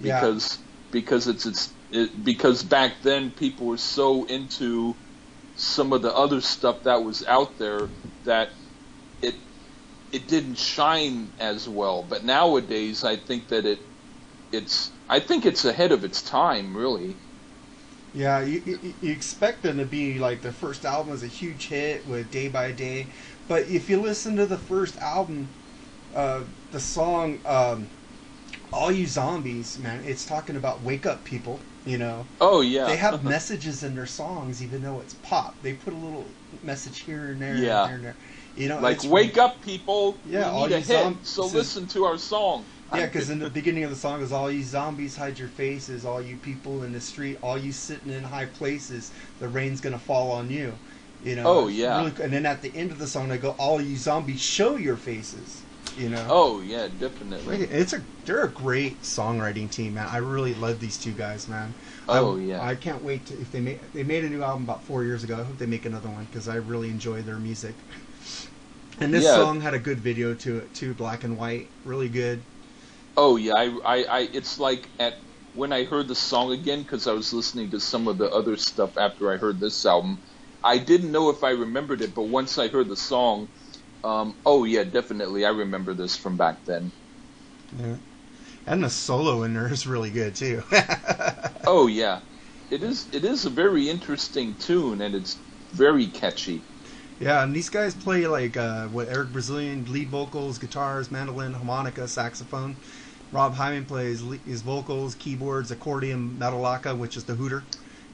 Yeah. 0.00 0.20
because 0.20 0.58
because 0.90 1.26
it's 1.28 1.46
it's 1.46 1.72
it, 1.90 2.24
because 2.24 2.62
back 2.62 2.92
then 3.02 3.30
people 3.30 3.66
were 3.66 3.78
so 3.78 4.24
into 4.24 4.94
some 5.56 5.92
of 5.92 6.02
the 6.02 6.14
other 6.14 6.40
stuff 6.40 6.82
that 6.84 7.02
was 7.04 7.24
out 7.26 7.58
there 7.58 7.88
that 8.24 8.50
it 10.12 10.28
didn't 10.28 10.58
shine 10.58 11.32
as 11.38 11.68
well. 11.68 12.02
But 12.02 12.24
nowadays, 12.24 13.04
I 13.04 13.16
think 13.16 13.48
that 13.48 13.66
it 13.66 13.80
it's 14.52 14.90
I 15.08 15.20
think 15.20 15.46
it's 15.46 15.64
ahead 15.64 15.92
of 15.92 16.04
its 16.04 16.22
time, 16.22 16.76
really. 16.76 17.16
Yeah, 18.14 18.40
you, 18.40 18.94
you, 19.02 19.12
expect 19.12 19.62
them 19.62 19.76
to 19.78 19.84
be 19.84 20.18
like 20.18 20.40
the 20.40 20.52
first 20.52 20.84
album 20.84 21.12
was 21.12 21.22
a 21.22 21.26
huge 21.26 21.68
hit 21.68 22.06
with 22.08 22.30
Day 22.30 22.48
by 22.48 22.72
Day, 22.72 23.06
but 23.46 23.68
if 23.68 23.90
you 23.90 24.00
listen 24.00 24.34
to 24.36 24.46
the 24.46 24.56
first 24.56 24.96
album, 24.98 25.48
uh, 26.14 26.40
the 26.72 26.80
song 26.80 27.38
um, 27.44 27.86
"All 28.72 28.90
You 28.90 29.06
Zombies," 29.06 29.78
man, 29.78 30.02
it's 30.06 30.24
talking 30.24 30.56
about 30.56 30.80
wake 30.82 31.04
up 31.04 31.24
people. 31.24 31.60
You 31.84 31.98
know, 31.98 32.26
Oh 32.40 32.60
yeah, 32.62 32.86
they 32.86 32.96
have 32.96 33.24
messages 33.36 33.82
in 33.82 33.94
their 33.94 34.06
songs, 34.06 34.62
even 34.62 34.82
though 34.82 35.00
it's 35.00 35.14
pop. 35.22 35.54
They 35.62 35.74
put 35.74 35.92
a 35.92 35.96
little 35.96 36.24
message 36.62 37.00
here 37.00 37.26
and 37.30 37.40
there, 37.40 37.54
Yeah. 37.56 37.82
and 37.82 37.88
here 37.88 37.96
and 37.96 38.04
there. 38.04 38.16
You 38.58 38.68
know, 38.68 38.80
like 38.80 39.04
wake 39.04 39.38
up, 39.38 39.62
people! 39.62 40.18
Yeah, 40.26 40.50
all 40.50 40.62
we 40.62 40.68
need 40.68 40.74
a 40.74 40.78
you 40.80 40.84
hit, 40.84 41.02
zom- 41.02 41.18
so 41.22 41.46
listen 41.46 41.86
to 41.88 42.04
our 42.04 42.18
song. 42.18 42.64
Yeah, 42.92 43.06
because 43.06 43.30
in 43.30 43.38
the 43.38 43.50
beginning 43.50 43.84
of 43.84 43.90
the 43.90 43.96
song 43.96 44.20
is 44.20 44.32
all 44.32 44.50
you 44.50 44.64
zombies 44.64 45.16
hide 45.16 45.38
your 45.38 45.48
faces, 45.48 46.04
all 46.04 46.20
you 46.20 46.36
people 46.36 46.82
in 46.82 46.92
the 46.92 47.00
street, 47.00 47.38
all 47.40 47.56
you 47.56 47.70
sitting 47.70 48.10
in 48.10 48.24
high 48.24 48.46
places, 48.46 49.12
the 49.38 49.46
rain's 49.46 49.80
gonna 49.80 49.98
fall 49.98 50.32
on 50.32 50.50
you. 50.50 50.74
You 51.22 51.36
know. 51.36 51.44
Oh, 51.46 51.68
yeah. 51.68 51.98
really 51.98 52.22
and 52.22 52.32
then 52.32 52.46
at 52.46 52.62
the 52.62 52.74
end 52.74 52.90
of 52.90 52.98
the 52.98 53.06
song, 53.06 53.28
they 53.28 53.38
go, 53.38 53.50
all 53.58 53.80
you 53.80 53.96
zombies 53.96 54.40
show 54.40 54.74
your 54.76 54.96
faces. 54.96 55.62
You 55.96 56.08
know. 56.08 56.26
oh 56.28 56.60
yeah, 56.60 56.88
definitely. 56.98 57.62
It's 57.62 57.92
a 57.92 58.02
they're 58.24 58.42
a 58.42 58.48
great 58.48 59.02
songwriting 59.02 59.70
team, 59.70 59.94
man. 59.94 60.08
I 60.10 60.18
really 60.18 60.54
love 60.54 60.80
these 60.80 60.98
two 60.98 61.12
guys, 61.12 61.48
man. 61.48 61.74
Oh 62.08 62.36
I, 62.36 62.40
yeah. 62.40 62.64
I 62.64 62.74
can't 62.74 63.04
wait 63.04 63.26
to 63.26 63.34
if 63.34 63.52
they 63.52 63.60
made 63.60 63.80
they 63.92 64.02
made 64.02 64.24
a 64.24 64.28
new 64.28 64.42
album 64.42 64.64
about 64.64 64.82
four 64.82 65.04
years 65.04 65.22
ago. 65.22 65.34
I 65.34 65.44
hope 65.44 65.58
they 65.58 65.66
make 65.66 65.86
another 65.86 66.08
one 66.08 66.24
because 66.24 66.48
I 66.48 66.56
really 66.56 66.88
enjoy 66.88 67.22
their 67.22 67.36
music. 67.36 67.74
And 69.00 69.12
this 69.12 69.26
Yeah. 69.26 69.28
song 69.28 69.60
had 69.60 69.74
a 69.74 69.78
good 69.80 70.00
video 70.00 70.34
to 70.36 70.58
it 70.58 70.72
too, 70.74 70.94
black 70.94 71.24
and 71.24 71.36
white, 71.36 71.72
really 71.84 72.08
good. 72.08 72.46
Oh 73.18 73.36
yeah, 73.36 73.52
I, 73.54 73.64
I, 73.84 73.96
I 74.04 74.20
it's 74.32 74.58
like 74.58 74.90
at 74.98 75.14
when 75.52 75.72
I 75.74 75.84
heard 75.84 76.08
the 76.08 76.14
song 76.14 76.52
again 76.52 76.80
because 76.80 77.06
I 77.06 77.12
was 77.12 77.32
listening 77.34 77.70
to 77.72 77.80
some 77.80 78.08
of 78.08 78.16
the 78.18 78.30
other 78.30 78.56
stuff 78.56 78.96
after 78.96 79.30
I 79.32 79.36
heard 79.36 79.60
this 79.60 79.84
album. 79.84 80.22
I 80.62 80.78
didn't 80.78 81.12
know 81.12 81.28
if 81.30 81.42
I 81.44 81.50
remembered 81.50 82.00
it, 82.02 82.14
but 82.14 82.24
once 82.24 82.56
I 82.58 82.68
heard 82.68 82.88
the 82.88 82.96
song, 82.96 83.48
um, 84.04 84.38
oh 84.46 84.64
yeah, 84.64 84.84
definitely 84.84 85.44
I 85.44 85.50
remember 85.50 85.94
this 85.94 86.16
from 86.16 86.36
back 86.36 86.64
then. 86.66 86.92
Yeah. 87.76 87.98
And 88.66 88.84
the 88.84 88.90
solo 88.90 89.42
in 89.44 89.54
there 89.54 89.72
is 89.72 89.86
really 89.86 90.10
good 90.10 90.36
too. 90.36 90.62
Oh 91.66 91.86
yeah, 91.86 92.22
it 92.68 92.82
is 92.82 93.08
it 93.12 93.24
is 93.24 93.44
a 93.44 93.50
very 93.50 93.88
interesting 93.88 94.56
tune 94.56 95.00
and 95.00 95.14
it's 95.14 95.40
very 95.72 96.08
catchy. 96.10 96.66
Yeah, 97.20 97.42
and 97.42 97.54
these 97.54 97.68
guys 97.68 97.94
play 97.94 98.26
like 98.28 98.56
uh, 98.56 98.86
what 98.88 99.08
Eric 99.08 99.32
Bazilian 99.32 99.90
lead 99.92 100.08
vocals, 100.08 100.58
guitars, 100.58 101.10
mandolin, 101.10 101.54
harmonica, 101.54 102.06
saxophone. 102.06 102.76
Rob 103.32 103.54
Hyman 103.54 103.84
plays 103.86 104.22
le- 104.22 104.36
his 104.38 104.62
vocals, 104.62 105.14
keyboards, 105.14 105.70
accordion, 105.70 106.36
melodica, 106.38 106.96
which 106.96 107.16
is 107.16 107.24
the 107.24 107.34
hooter. 107.34 107.64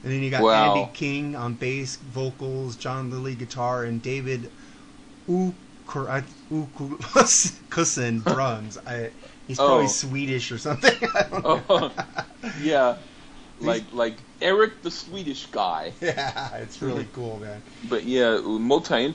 And 0.03 0.11
then 0.11 0.21
you 0.21 0.29
got 0.29 0.41
Wow. 0.43 0.75
Andy 0.75 0.91
King 0.93 1.35
on 1.35 1.53
bass, 1.53 1.95
vocals, 1.97 2.75
John 2.75 3.09
Lilley 3.09 3.35
guitar, 3.35 3.83
and 3.83 4.01
David 4.01 4.51
Ukusen 5.27 5.53
drums. 8.33 8.77
I, 8.85 9.11
he's 9.47 9.57
probably 9.57 9.85
Oh. 9.85 9.87
Swedish 9.87 10.51
or 10.51 10.57
something. 10.57 10.93
I 11.15 11.23
don't 11.23 11.43
know. 11.43 11.61
Oh, 11.69 11.91
yeah, 12.61 12.97
like 13.59 13.83
like 13.93 14.17
Eric 14.41 14.81
the 14.81 14.91
Swedish 14.91 15.45
guy. 15.47 15.93
Yeah, 16.01 16.55
it's 16.57 16.81
really 16.81 17.07
cool, 17.13 17.39
man. 17.39 17.61
But 17.89 18.03
yeah, 18.03 18.39
multi 18.39 19.13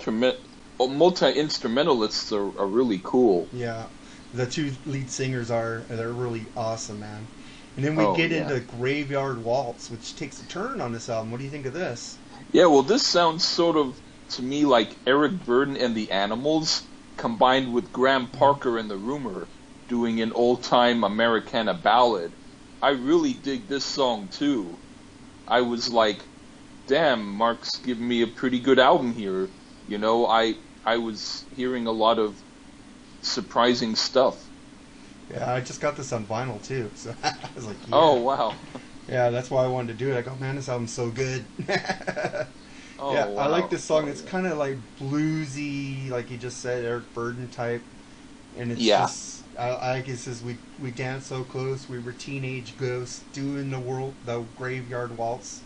oh, 0.79 0.89
multi 0.89 1.31
instrumentalists 1.33 2.33
are, 2.33 2.47
are 2.59 2.67
really 2.67 3.01
cool. 3.03 3.49
Yeah, 3.53 3.87
the 4.35 4.47
two 4.47 4.73
lead 4.87 5.11
singers 5.11 5.51
are 5.51 5.83
they're 5.89 6.13
really 6.13 6.47
awesome, 6.57 7.01
man. 7.01 7.27
And 7.77 7.85
then 7.85 7.97
we 7.97 8.05
Oh, 8.05 8.15
get 8.17 8.31
yeah. 8.31 8.43
into 8.43 8.61
Graveyard 8.61 9.45
Waltz, 9.45 9.91
which 9.91 10.17
takes 10.17 10.41
a 10.41 10.47
turn 10.47 10.81
on 10.81 10.93
this 10.93 11.09
album. 11.09 11.31
What 11.31 11.39
do 11.39 11.45
you 11.45 11.51
think 11.51 11.67
of 11.67 11.73
this? 11.73 12.19
Yeah, 12.53 12.67
well, 12.67 12.83
this 12.83 13.07
sounds 13.07 13.45
sort 13.45 13.77
of 13.77 14.01
to 14.31 14.43
me 14.43 14.65
like 14.65 14.97
Eric 15.07 15.45
Burdon 15.45 15.77
and 15.77 15.95
the 15.97 16.11
Animals 16.11 16.83
combined 17.17 17.73
with 17.73 17.93
Graham 17.93 18.29
Parker 18.29 18.79
and 18.79 18.91
the 18.91 18.97
Rumor 18.97 19.49
doing 19.89 20.21
an 20.21 20.33
old 20.33 20.63
time 20.63 21.05
Americana 21.05 21.75
ballad. 21.75 22.33
I 22.83 22.91
really 22.91 23.35
dig 23.35 23.69
this 23.69 23.85
song 23.85 24.29
too. 24.29 24.81
I 25.51 25.61
was 25.63 25.91
like, 25.91 26.31
damn, 26.87 27.27
Mark's 27.27 27.79
giving 27.79 28.09
me 28.09 28.23
a 28.23 28.29
pretty 28.29 28.61
good 28.61 28.79
album 28.79 29.13
here. 29.15 29.53
You 29.87 29.99
know, 29.99 30.27
I 30.27 30.57
I 30.85 30.99
was 30.99 31.47
hearing 31.53 31.87
a 31.87 31.93
lot 31.93 32.19
of 32.19 32.43
surprising 33.23 33.97
stuff. 33.97 34.51
Yeah, 35.29 35.53
I 35.53 35.61
just 35.61 35.81
got 35.81 35.97
this 35.97 36.13
on 36.13 36.27
vinyl 36.27 36.63
too, 36.63 36.91
so 36.95 37.15
I 37.23 37.35
was 37.55 37.67
like, 37.67 37.79
oh, 37.85 37.89
yeah. 37.93 38.11
Oh 38.13 38.23
wow. 38.23 38.61
yeah, 39.09 39.31
that's 39.31 39.51
why 39.51 39.65
I 39.65 39.69
wanted 39.69 39.99
to 39.99 40.05
do 40.05 40.13
it. 40.13 40.19
I 40.19 40.23
go, 40.23 40.37
man, 40.37 40.57
this 40.57 40.69
album's 40.69 40.95
so 40.95 41.11
good. 41.11 41.47
Oh, 42.99 43.05
yeah, 43.09 43.31
I 43.37 43.47
like 43.47 43.71
this 43.71 43.85
song. 43.85 44.09
Oh, 44.09 44.09
it's 44.09 44.23
kind 44.23 44.47
of 44.47 44.59
like 44.59 44.79
bluesy, 44.97 46.11
like 46.11 46.31
you 46.31 46.39
just 46.39 46.61
said, 46.61 46.85
Eric 46.85 47.13
Burdon 47.15 47.51
type, 47.51 47.85
and 48.55 48.73
it's 48.73 48.91
Yeah. 48.91 48.91
just. 48.91 49.40
I, 49.59 49.95
like 49.95 50.09
it 50.09 50.19
says 50.19 50.43
we 50.43 50.59
we 50.79 50.91
danced 50.91 51.29
so 51.29 51.45
close, 51.45 51.89
we 51.89 51.99
were 51.99 52.13
teenage 52.13 52.77
ghosts 52.77 53.25
doing 53.33 53.71
the 53.71 53.81
world 53.81 54.17
the 54.25 54.41
graveyard 54.57 55.17
waltz. 55.17 55.63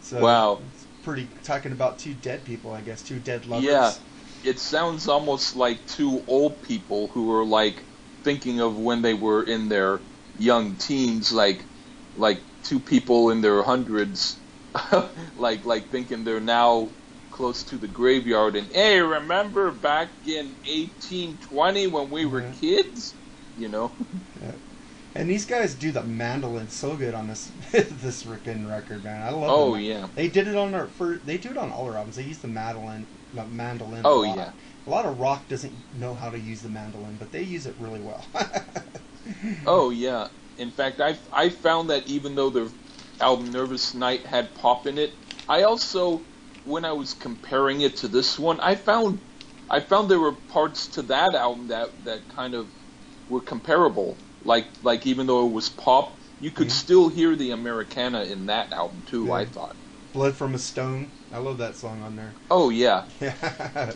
So 0.00 0.20
Wow. 0.22 0.62
it's 0.68 0.86
pretty 1.02 1.28
talking 1.44 1.72
about 1.72 1.98
two 1.98 2.14
dead 2.14 2.44
people, 2.44 2.72
I 2.72 2.82
guess, 2.82 3.02
two 3.02 3.20
dead 3.20 3.46
lovers. 3.46 4.00
Yeah. 4.00 4.02
it 4.42 4.58
sounds 4.58 5.08
almost 5.08 5.54
like 5.56 5.86
two 5.86 6.24
old 6.26 6.62
people 6.62 7.08
who 7.08 7.30
are 7.32 7.44
like 7.44 7.86
thinking 8.24 8.60
of 8.60 8.76
when 8.78 9.02
they 9.02 9.14
were 9.14 9.42
in 9.44 9.68
their 9.68 10.02
young 10.36 10.76
teens, 10.76 11.32
like 11.32 11.68
like 12.14 12.44
two 12.62 12.80
people 12.80 13.30
in 13.30 13.40
their 13.40 13.62
hundreds, 13.62 14.42
like 15.36 15.64
like 15.64 15.90
thinking 15.90 16.24
they're 16.24 16.40
now 16.40 16.96
close 17.32 17.62
to 17.64 17.76
the 17.76 17.88
graveyard 17.88 18.54
and 18.56 18.66
hey, 18.68 19.00
remember 19.00 19.70
back 19.72 20.08
in 20.26 20.46
1820 20.66 21.86
when 21.88 22.10
we 22.10 22.26
were 22.26 22.42
Mhm. 22.42 22.60
kids, 22.60 23.14
you 23.58 23.68
know? 23.68 23.90
Yeah. 24.42 24.52
And 25.14 25.28
these 25.28 25.44
guys 25.44 25.74
do 25.74 25.92
the 25.92 26.02
mandolin 26.02 26.68
so 26.68 26.96
good 26.96 27.14
on 27.14 27.28
this 27.28 27.50
this 27.72 28.24
freaking 28.24 28.68
record, 28.68 29.04
man. 29.04 29.22
I 29.22 29.30
love. 29.30 29.50
Oh 29.50 29.72
them. 29.74 29.82
yeah. 29.82 30.06
They 30.14 30.28
did 30.28 30.46
it 30.48 30.56
on 30.56 30.72
their 30.72 30.86
first. 30.86 31.26
They 31.26 31.36
do 31.36 31.50
it 31.50 31.58
on 31.58 31.70
all 31.70 31.84
their 31.86 31.96
albums. 31.98 32.16
They 32.16 32.22
use 32.22 32.38
the 32.38 32.48
mandolin, 32.48 33.06
the 33.34 33.44
mandolin. 33.44 34.04
a 34.04 34.08
Oh 34.08 34.20
lot. 34.20 34.36
yeah. 34.36 34.50
A 34.86 34.90
lot 34.90 35.04
of 35.04 35.20
rock 35.20 35.48
doesn't 35.48 35.72
know 35.98 36.14
how 36.14 36.30
to 36.30 36.38
use 36.38 36.62
the 36.62 36.68
mandolin, 36.70 37.16
but 37.18 37.30
they 37.30 37.42
use 37.42 37.66
it 37.66 37.74
really 37.78 38.00
well. 38.00 38.24
Oh 39.66 39.90
yeah. 39.90 40.28
In 40.58 40.70
fact, 40.70 41.00
I 41.00 41.16
I 41.32 41.48
found 41.48 41.90
that 41.90 42.06
even 42.08 42.34
though 42.34 42.50
their 42.50 42.66
album 43.20 43.52
Nervous 43.52 43.94
Night 43.94 44.24
had 44.26 44.52
pop 44.54 44.86
in 44.86 44.98
it, 44.98 45.12
I 45.48 45.62
also 45.62 46.20
when 46.64 46.84
I 46.84 46.92
was 46.92 47.14
comparing 47.14 47.80
it 47.80 47.96
to 47.98 48.08
this 48.08 48.38
one, 48.38 48.60
I 48.60 48.74
found 48.74 49.20
I 49.68 49.80
found 49.80 50.10
there 50.10 50.20
were 50.20 50.32
parts 50.32 50.88
to 50.88 51.02
that 51.02 51.34
album 51.34 51.68
that 51.68 52.04
that 52.04 52.28
kind 52.28 52.54
of 52.54 52.70
were 53.28 53.40
comparable. 53.40 54.18
Like 54.42 54.66
like 54.82 55.06
even 55.06 55.26
though 55.26 55.46
it 55.46 55.52
was 55.52 55.68
pop, 55.68 56.20
you 56.40 56.50
could 56.50 56.68
Mhm. 56.68 56.70
still 56.70 57.08
hear 57.08 57.36
the 57.36 57.50
Americana 57.52 58.22
in 58.24 58.46
that 58.46 58.72
album 58.72 59.02
too. 59.06 59.32
I 59.32 59.44
thought. 59.44 59.76
Blood 60.12 60.34
from 60.34 60.54
a 60.54 60.58
Stone. 60.58 61.12
I 61.32 61.38
love 61.38 61.58
that 61.58 61.76
song 61.76 62.02
on 62.02 62.16
there. 62.16 62.34
Oh 62.50 62.68
yeah, 62.70 63.04
Yeah, 63.20 63.34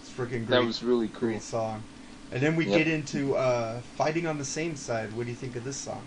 it's 0.00 0.10
freaking 0.10 0.44
great. 0.46 0.48
that 0.60 0.64
was 0.66 0.82
really 0.82 1.08
cool. 1.08 1.20
great 1.20 1.42
song. 1.42 1.84
And 2.30 2.42
then 2.42 2.56
we 2.56 2.66
Yep. 2.66 2.76
get 2.76 2.88
into 2.88 3.34
uh, 3.34 3.80
fighting 3.80 4.26
on 4.26 4.36
the 4.38 4.44
same 4.44 4.76
side. 4.76 5.14
What 5.14 5.24
do 5.24 5.30
you 5.30 5.36
think 5.36 5.56
of 5.56 5.64
this 5.64 5.78
song? 5.78 6.02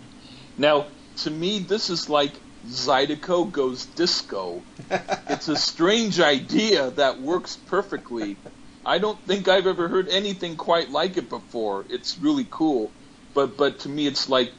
Now, 0.56 0.86
to 1.16 1.30
me, 1.30 1.58
this 1.58 1.90
is 1.90 2.08
like 2.08 2.40
Zydeco 2.66 3.50
goes 3.50 3.86
disco. 3.86 4.62
it's 4.90 5.48
a 5.48 5.56
strange 5.56 6.20
idea 6.20 6.90
that 6.92 7.20
works 7.20 7.56
perfectly. 7.66 8.36
I 8.84 8.98
don't 8.98 9.18
think 9.26 9.48
I've 9.48 9.66
ever 9.66 9.88
heard 9.88 10.08
anything 10.08 10.56
quite 10.56 10.90
like 10.90 11.16
it 11.16 11.28
before. 11.28 11.86
It's 11.88 12.18
really 12.18 12.46
cool. 12.50 12.92
But 13.34 13.56
but 13.56 13.80
to 13.80 13.88
me 13.88 14.06
it's 14.06 14.28
like 14.28 14.52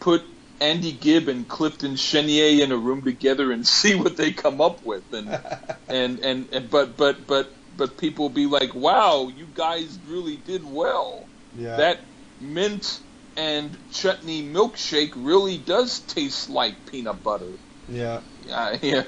put 0.00 0.22
Andy 0.60 0.92
Gibb 0.92 1.28
and 1.28 1.48
Clifton 1.48 1.96
Chenier 1.96 2.62
in 2.62 2.72
a 2.72 2.76
room 2.76 3.02
together 3.02 3.50
and 3.50 3.66
see 3.78 3.94
what 3.94 4.16
they 4.16 4.32
come 4.32 4.60
up 4.60 4.84
with 4.84 5.12
and 5.12 5.28
and, 5.88 6.20
and, 6.20 6.48
and 6.52 6.70
but 6.70 6.96
but 6.96 7.26
but 7.26 7.52
but 7.76 7.98
people 7.98 8.28
be 8.28 8.46
like, 8.46 8.74
"Wow, 8.74 9.30
you 9.34 9.46
guys 9.46 9.98
really 10.06 10.36
did 10.36 10.62
well." 10.64 11.26
Yeah. 11.56 11.76
That 11.76 12.04
mint 12.40 13.00
and 13.36 13.76
chutney 13.92 14.42
milkshake 14.42 15.12
really 15.16 15.58
does 15.58 16.00
taste 16.00 16.50
like 16.50 16.74
peanut 16.86 17.22
butter. 17.22 17.52
Yeah. 17.88 18.20
Yeah, 18.46 18.78
yeah. 18.82 19.04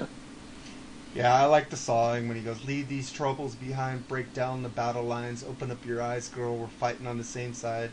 Yeah, 1.13 1.33
I 1.33 1.45
like 1.45 1.69
the 1.69 1.77
song 1.77 2.27
when 2.27 2.35
he 2.35 2.43
goes, 2.43 2.65
"Leave 2.65 2.89
these 2.89 3.11
troubles 3.11 3.55
behind, 3.55 4.07
break 4.09 4.33
down 4.33 4.63
the 4.63 4.69
battle 4.69 5.03
lines, 5.03 5.43
open 5.43 5.71
up 5.71 5.85
your 5.85 6.01
eyes, 6.01 6.27
girl. 6.27 6.55
We're 6.55 6.67
fighting 6.67 7.07
on 7.07 7.17
the 7.17 7.23
same 7.23 7.53
side." 7.53 7.91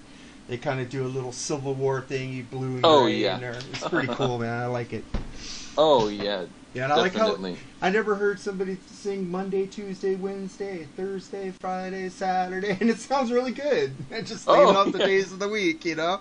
They 0.49 0.57
kind 0.57 0.81
of 0.81 0.91
do 0.91 1.07
a 1.07 1.09
little 1.09 1.31
Civil 1.31 1.75
War 1.75 2.03
thingy, 2.03 2.49
blue 2.51 2.77
and 2.77 2.85
Oh, 2.85 3.07
yeah. 3.07 3.39
It's 3.73 3.87
pretty 3.87 4.13
cool, 4.13 4.39
man. 4.41 4.61
I 4.61 4.67
like 4.67 4.93
it. 4.93 5.05
Oh 5.79 6.09
yeah, 6.09 6.47
Yeah, 6.75 6.85
and 6.85 6.93
I 6.93 6.97
like 6.97 7.15
how. 7.15 7.39
I 7.83 7.91
never 7.91 8.15
heard 8.15 8.41
somebody 8.41 8.79
sing 8.87 9.31
Monday, 9.31 9.67
Tuesday, 9.67 10.15
Wednesday, 10.15 10.87
Thursday, 10.97 11.51
Friday, 11.61 12.09
Saturday, 12.09 12.77
and 12.81 12.89
it 12.89 12.99
sounds 12.99 13.31
really 13.31 13.53
good. 13.53 13.93
And 14.11 14.27
just 14.27 14.47
leaving 14.49 14.75
Oh, 14.75 14.79
off 14.79 14.93
the 14.93 14.99
yeah. 14.99 15.07
days 15.07 15.33
of 15.33 15.39
the 15.39 15.49
week, 15.49 15.85
you 15.85 15.97
know. 15.97 16.21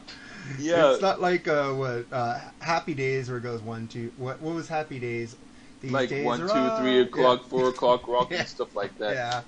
yeah, 0.60 0.92
It's 0.92 1.02
not 1.02 1.22
like 1.22 1.48
uh, 1.48 1.72
what 1.72 2.06
uh, 2.12 2.40
Happy 2.60 2.94
Days 2.94 3.30
where 3.30 3.38
it 3.38 3.42
goes 3.44 3.62
one, 3.62 3.88
two. 3.88 4.12
What 4.18 4.42
what 4.42 4.56
was 4.56 4.68
Happy 4.68 5.00
Days? 5.00 5.36
These 5.82 5.92
like 5.92 6.10
days 6.10 6.26
one, 6.26 6.40
two, 6.40 6.46
up. 6.48 6.78
three 6.78 7.00
o'clock, 7.02 7.42
Yeah. 7.44 7.48
four 7.50 7.70
o'clock, 7.70 8.08
rock 8.08 8.30
Yeah. 8.32 8.40
and 8.40 8.48
stuff 8.48 8.76
like 8.76 8.98
that. 8.98 9.46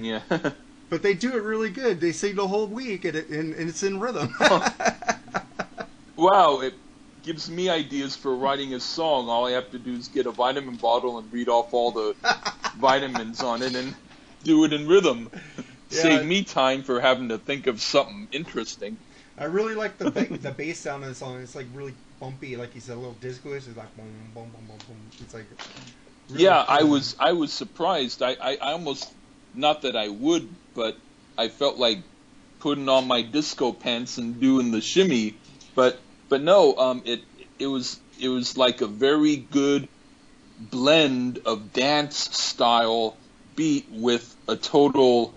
Yeah, 0.00 0.20
Yeah. 0.30 0.50
but 0.90 1.02
they 1.02 1.14
do 1.14 1.36
it 1.36 1.42
really 1.42 1.70
good. 1.70 2.00
They 2.00 2.12
sing 2.12 2.34
the 2.34 2.48
whole 2.48 2.66
week, 2.66 3.04
and, 3.04 3.16
it, 3.16 3.28
and, 3.28 3.54
and 3.54 3.68
it's 3.68 3.82
in 3.82 4.00
rhythm. 4.00 4.34
wow, 6.16 6.60
it 6.60 6.74
gives 7.22 7.50
me 7.50 7.68
ideas 7.68 8.16
for 8.16 8.34
writing 8.34 8.74
a 8.74 8.80
song. 8.80 9.28
All 9.28 9.46
I 9.46 9.52
have 9.52 9.70
to 9.70 9.78
do 9.78 9.92
is 9.94 10.08
get 10.08 10.26
a 10.26 10.30
vitamin 10.32 10.76
bottle 10.76 11.18
and 11.18 11.32
read 11.32 11.48
off 11.48 11.72
all 11.72 11.90
the 11.90 12.14
vitamins 12.78 13.42
on 13.42 13.62
it 13.62 13.74
and 13.74 13.94
do 14.44 14.64
it 14.64 14.72
in 14.72 14.88
rhythm. 14.88 15.30
Yeah. 15.90 15.98
Save 15.98 16.26
me 16.26 16.42
time 16.42 16.82
for 16.82 17.00
having 17.00 17.28
to 17.28 17.38
think 17.38 17.66
of 17.66 17.80
something 17.80 18.28
interesting. 18.32 18.96
I 19.38 19.44
really 19.44 19.74
like 19.74 19.98
the 19.98 20.10
ba- 20.10 20.26
the 20.38 20.50
bass 20.50 20.80
sound 20.80 21.04
of 21.04 21.10
the 21.10 21.14
song. 21.14 21.40
It's 21.40 21.54
like 21.54 21.66
really 21.74 21.94
bumpy, 22.20 22.56
like 22.56 22.74
you 22.74 22.80
said, 22.80 22.94
a 22.94 23.00
little 23.00 23.16
disco-ish. 23.20 23.66
It's 23.66 23.76
like 23.76 23.94
boom, 23.96 24.06
boom, 24.34 24.50
boom, 24.50 24.66
boom, 24.66 24.78
boom. 24.88 24.96
It's 25.20 25.34
like 25.34 25.46
really 26.30 26.44
yeah, 26.44 26.64
I 26.66 26.82
was 26.82 27.16
I 27.18 27.32
was 27.32 27.52
surprised. 27.52 28.22
I, 28.22 28.36
I, 28.40 28.56
I 28.56 28.72
almost 28.72 29.12
not 29.54 29.82
that 29.82 29.96
I 29.96 30.08
would, 30.08 30.48
but 30.74 30.96
I 31.36 31.48
felt 31.48 31.76
like 31.76 31.98
putting 32.60 32.88
on 32.88 33.06
my 33.06 33.22
disco 33.22 33.72
pants 33.72 34.18
and 34.18 34.40
doing 34.40 34.70
the 34.70 34.80
shimmy. 34.80 35.34
But 35.74 35.98
but 36.32 36.40
no, 36.40 36.74
um, 36.78 37.02
it 37.04 37.20
it 37.58 37.66
was 37.66 38.00
it 38.18 38.30
was 38.30 38.56
like 38.56 38.80
a 38.80 38.86
very 38.86 39.36
good 39.36 39.86
blend 40.58 41.38
of 41.44 41.74
dance 41.74 42.16
style 42.16 43.18
beat 43.54 43.84
with 43.90 44.34
a 44.48 44.56
total 44.56 45.34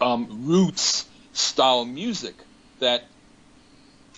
um, 0.00 0.46
roots 0.46 1.08
style 1.32 1.84
music 1.84 2.34
that 2.78 3.02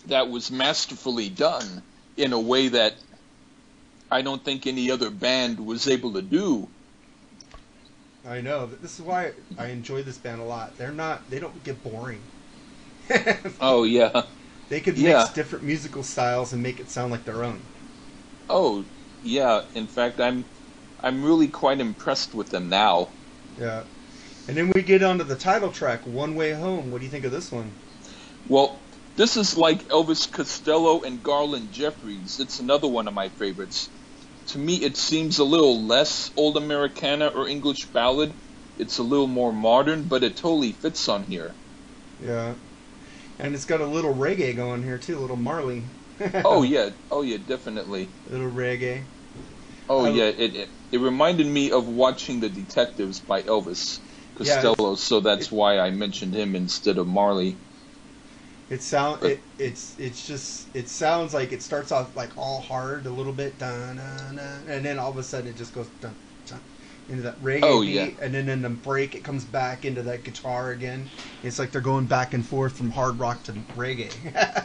that 0.08 0.28
was 0.28 0.50
masterfully 0.50 1.30
done 1.30 1.82
in 2.18 2.34
a 2.34 2.38
way 2.38 2.68
that 2.68 2.92
I 4.10 4.20
don't 4.20 4.44
think 4.44 4.66
any 4.66 4.90
other 4.90 5.08
band 5.08 5.58
was 5.58 5.88
able 5.88 6.12
to 6.12 6.20
do. 6.20 6.68
I 8.28 8.42
know. 8.42 8.66
This 8.66 9.00
is 9.00 9.06
why 9.06 9.32
I 9.56 9.68
enjoy 9.68 10.02
this 10.02 10.18
band 10.18 10.42
a 10.42 10.44
lot. 10.44 10.76
They're 10.76 10.92
not. 10.92 11.30
They 11.30 11.38
don't 11.38 11.64
get 11.64 11.82
boring. 11.82 12.20
Oh 13.58 13.84
yeah. 13.84 14.24
They 14.68 14.80
could 14.80 14.96
Yeah. 14.96 15.18
mix 15.18 15.30
different 15.30 15.64
musical 15.64 16.02
styles 16.02 16.52
and 16.52 16.62
make 16.62 16.80
it 16.80 16.90
sound 16.90 17.12
like 17.12 17.24
their 17.24 17.44
own. 17.44 17.60
Oh 18.48 18.84
yeah. 19.22 19.62
In 19.74 19.86
fact, 19.86 20.20
I'm 20.20 20.44
I'm 21.02 21.24
really 21.24 21.48
quite 21.48 21.80
impressed 21.80 22.34
with 22.34 22.50
them 22.50 22.68
now. 22.68 23.08
Yeah. 23.58 23.82
And 24.48 24.56
then 24.56 24.72
we 24.74 24.82
get 24.82 25.02
onto 25.02 25.24
the 25.24 25.36
title 25.36 25.70
track, 25.70 26.00
"One 26.06 26.34
Way 26.34 26.52
Home." 26.52 26.90
What 26.90 26.98
do 26.98 27.04
you 27.04 27.10
think 27.10 27.24
of 27.24 27.32
this 27.32 27.50
one? 27.52 27.70
Well, 28.48 28.78
this 29.16 29.36
is 29.36 29.56
like 29.56 29.88
Elvis 29.88 30.30
Costello 30.30 31.02
and 31.02 31.22
Garland 31.22 31.72
Jeffreys. 31.72 32.40
It's 32.40 32.60
another 32.60 32.88
one 32.88 33.06
of 33.08 33.14
my 33.14 33.28
favorites. 33.28 33.88
To 34.48 34.58
me, 34.58 34.76
it 34.76 34.96
seems 34.96 35.38
a 35.38 35.44
little 35.44 35.80
less 35.82 36.30
old 36.36 36.56
Americana 36.56 37.28
or 37.28 37.48
English 37.48 37.84
ballad. 37.86 38.32
It's 38.78 38.98
a 38.98 39.02
little 39.02 39.28
more 39.28 39.52
modern, 39.52 40.04
but 40.04 40.24
it 40.24 40.36
totally 40.36 40.72
fits 40.72 41.08
on 41.08 41.24
here. 41.24 41.52
Yeah. 42.24 42.54
And 43.38 43.54
it's 43.54 43.64
got 43.64 43.80
a 43.80 43.86
little 43.86 44.14
reggae 44.14 44.54
going 44.54 44.82
here 44.82 44.98
too, 44.98 45.18
a 45.18 45.20
little 45.20 45.36
Marley. 45.36 45.84
Oh 46.44 46.62
yeah, 46.62 46.90
oh 47.10 47.22
yeah, 47.22 47.38
definitely. 47.38 48.14
A 48.26 48.30
little 48.30 48.50
reggae. 48.50 49.04
Oh 49.88 50.04
I- 50.04 50.10
yeah, 50.10 50.24
it, 50.24 50.56
it 50.56 50.70
it 50.90 50.98
reminded 50.98 51.46
me 51.46 51.70
of 51.70 51.86
watching 51.86 52.40
The 52.40 52.48
Detectives 52.48 53.20
by 53.20 53.42
Elvis 53.44 54.00
Costello, 54.34 54.96
so 54.96 55.20
that's 55.20 55.44
it- 55.46 55.52
why 55.52 55.78
I 55.78 55.90
mentioned 55.92 56.34
him 56.34 56.56
instead 56.56 56.98
of 56.98 57.06
Marley. 57.06 57.60
It 58.68 58.82
sound 58.82 59.22
it 59.22 59.44
it's 59.58 59.94
it's 59.98 60.26
just 60.26 60.68
it 60.74 60.88
sounds 60.88 61.34
like 61.34 61.52
it 61.52 61.62
starts 61.62 61.92
off 61.92 62.16
like 62.16 62.32
all 62.36 62.60
hard 62.60 63.06
a 63.06 63.10
little 63.10 63.32
bit, 63.34 63.58
dun, 63.58 63.96
dun, 63.96 64.36
dun, 64.36 64.64
and 64.66 64.84
then 64.84 64.98
all 64.98 65.10
of 65.10 65.18
a 65.18 65.22
sudden 65.22 65.50
it 65.50 65.56
just 65.56 65.74
goes 65.74 65.90
dun, 66.00 66.16
into 67.08 67.22
that 67.22 67.40
reggae 67.42 67.62
Oh, 67.62 67.82
beat, 67.84 67.94
yeah. 67.94 68.08
and 68.20 68.34
then 68.34 68.48
in 68.48 68.62
the 68.62 68.70
break 68.70 69.14
it 69.14 69.24
comes 69.24 69.44
back 69.44 69.84
into 69.84 70.02
that 70.02 70.24
guitar 70.24 70.70
again. 70.70 71.10
It's 71.42 71.58
like 71.58 71.72
they're 71.72 71.80
going 71.80 72.06
back 72.06 72.34
and 72.34 72.46
forth 72.46 72.76
from 72.76 72.90
hard 72.92 73.18
rock 73.18 73.42
to 73.44 73.52
reggae. 73.76 74.12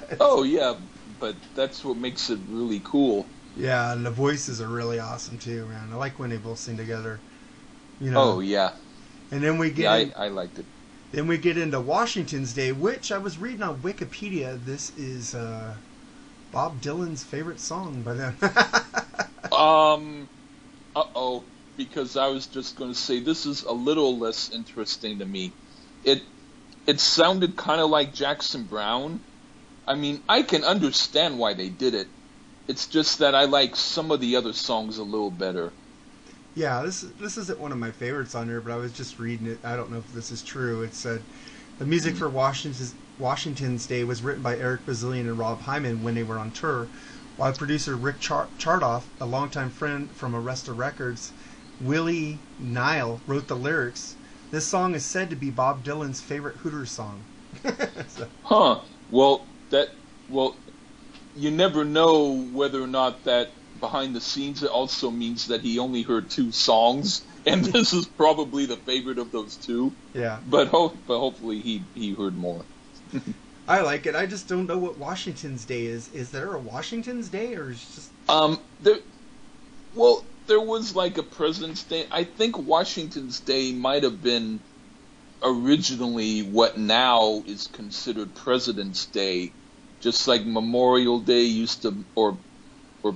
Oh 0.19 0.43
yeah, 0.43 0.75
but 1.19 1.37
that's 1.55 1.83
what 1.83 1.97
makes 1.97 2.29
it 2.29 2.39
really 2.47 2.81
cool. 2.83 3.27
yeah, 3.55 3.91
and 3.93 4.05
the 4.05 4.11
voices 4.11 4.61
are 4.61 4.67
really 4.67 4.99
awesome 4.99 5.37
too, 5.37 5.65
man. 5.67 5.89
I 5.91 5.95
like 5.95 6.19
when 6.19 6.29
they 6.29 6.37
both 6.37 6.59
sing 6.59 6.77
together. 6.77 7.19
You 7.99 8.11
know. 8.11 8.19
Oh 8.21 8.39
yeah, 8.41 8.71
And 9.31 9.43
then 9.43 9.57
we 9.57 9.71
get 9.71 9.83
yeah, 9.83 9.95
in- 9.95 10.13
I, 10.17 10.25
I 10.25 10.27
liked 10.29 10.59
it. 10.59 10.65
Then 11.11 11.27
we 11.27 11.37
get 11.37 11.57
into 11.57 11.79
Washington's 11.79 12.53
Day, 12.53 12.71
which 12.71 13.11
I 13.11 13.17
was 13.17 13.37
reading 13.37 13.63
on 13.63 13.81
Wikipedia. 13.81 14.63
This 14.63 14.91
is 14.97 15.33
uh, 15.33 15.75
Bob 16.51 16.81
Dylan's 16.81 17.23
favorite 17.23 17.59
song 17.61 18.03
by 18.03 18.13
them. 18.13 18.37
Um, 19.51 20.29
uh 20.95 21.03
oh, 21.15 21.45
because 21.77 22.17
I 22.17 22.27
was 22.27 22.47
just 22.47 22.75
going 22.77 22.91
to 22.91 22.99
say 22.99 23.19
this 23.21 23.45
is 23.45 23.63
a 23.63 23.73
little 23.73 24.19
less 24.19 24.49
interesting 24.51 25.19
to 25.19 25.25
me. 25.25 25.57
It 26.03 26.23
it 26.87 26.99
sounded 27.01 27.57
kind 27.57 27.81
of 27.81 27.89
like 27.89 28.13
Jackson 28.13 28.65
Browne. 28.65 29.25
I 29.87 29.95
mean, 29.95 30.23
I 30.29 30.43
can 30.43 30.63
understand 30.65 31.39
why 31.39 31.53
they 31.55 31.69
did 31.69 31.93
it. 31.95 32.09
It's 32.67 32.87
just 32.87 33.19
that 33.19 33.35
I 33.35 33.45
like 33.45 33.75
some 33.75 34.11
of 34.11 34.21
the 34.21 34.35
other 34.37 34.53
songs 34.53 34.97
a 34.97 35.03
little 35.03 35.31
better. 35.31 35.75
yeah, 36.55 36.81
this 36.83 37.01
this 37.01 37.37
isn't 37.37 37.59
one 37.59 37.71
of 37.71 37.77
my 37.77 37.91
favorites 37.91 38.35
on 38.35 38.47
here, 38.47 38.61
but 38.61 38.71
I 38.73 38.77
was 38.77 38.93
just 38.93 39.19
reading 39.19 39.47
it. 39.47 39.59
I 39.63 39.75
don't 39.75 39.91
know 39.91 39.99
if 39.99 40.11
this 40.11 40.31
is 40.31 40.43
true. 40.43 40.81
It 40.83 40.95
said 40.95 41.23
the 41.77 41.85
music 41.85 42.15
for 42.17 42.29
Washington's 42.29 42.95
Washington's 43.19 43.87
Day 43.87 44.03
was 44.03 44.23
written 44.23 44.41
by 44.43 44.57
Eric 44.57 44.85
Bazilian 44.85 45.27
and 45.27 45.37
Rob 45.39 45.61
Hyman 45.61 46.03
when 46.03 46.15
they 46.15 46.23
were 46.23 46.39
on 46.39 46.51
tour, 46.51 46.89
while 47.35 47.53
producer 47.53 47.95
Rick 47.95 48.19
Char- 48.19 48.49
Chertoff, 48.59 49.03
a 49.19 49.25
longtime 49.25 49.69
friend 49.71 50.09
from 50.11 50.33
Arista 50.33 50.75
Records, 50.75 51.31
Willie 51.81 52.39
Nile 52.59 53.21
wrote 53.27 53.47
the 53.47 53.55
lyrics. 53.55 54.15
This 54.51 54.65
song 54.65 54.95
is 54.95 55.05
said 55.05 55.29
to 55.29 55.35
be 55.35 55.49
Bob 55.49 55.83
Dylan's 55.83 56.21
favorite 56.21 56.55
Hooters 56.57 56.91
song. 56.91 57.23
So- 58.07 58.27
Huh. 58.43 58.79
Well, 59.09 59.45
that 59.69 59.89
well, 60.29 60.55
you 61.35 61.51
never 61.51 61.85
know 61.85 62.31
whether 62.53 62.81
or 62.81 62.87
not 62.87 63.23
that 63.25 63.51
behind 63.79 64.15
the 64.15 64.21
scenes 64.21 64.63
it 64.63 64.69
also 64.71 65.11
means 65.11 65.47
that 65.47 65.61
he 65.61 65.77
only 65.79 66.01
heard 66.01 66.29
two 66.29 66.51
songs, 66.51 67.23
and 67.45 67.63
this 67.73 67.93
is 67.93 68.05
probably 68.05 68.65
the 68.65 68.75
favorite 68.77 69.17
of 69.19 69.31
those 69.31 69.55
two. 69.55 69.93
yeah. 70.13 70.39
But 70.49 70.67
ho- 70.69 70.93
but 71.07 71.19
hopefully 71.19 71.59
he 71.61 71.83
he 71.93 72.13
heard 72.13 72.35
more. 72.37 72.63
I 73.67 73.81
like 73.81 74.05
it. 74.05 74.15
I 74.15 74.25
just 74.25 74.47
don't 74.47 74.65
know 74.65 74.77
what 74.77 74.97
Washington's 74.97 75.65
Day 75.65 75.85
is. 75.85 76.13
Is 76.13 76.31
there 76.31 76.53
a 76.55 76.59
Washington's 76.59 77.27
Day, 77.29 77.55
or 77.55 77.69
is 77.71 77.79
just 77.95 78.09
Um, 78.29 78.59
there, 78.81 78.99
well, 79.93 80.23
there 80.47 80.59
was 80.59 80.95
like 80.95 81.17
a 81.17 81.23
President's 81.23 81.83
Day. 81.83 82.05
I 82.11 82.23
think 82.23 82.57
Washington's 82.57 83.39
Day 83.41 83.73
might 83.73 84.03
have 84.03 84.23
been 84.23 84.59
originally 85.43 86.41
what 86.41 86.77
now 86.77 87.43
is 87.45 87.67
considered 87.67 88.33
President's 88.33 89.05
Day, 89.07 89.51
just 90.01 90.27
like 90.27 90.45
Memorial 90.45 91.19
Day 91.19 91.43
used 91.43 91.83
to, 91.83 91.93
or 92.15 92.37
or 93.03 93.13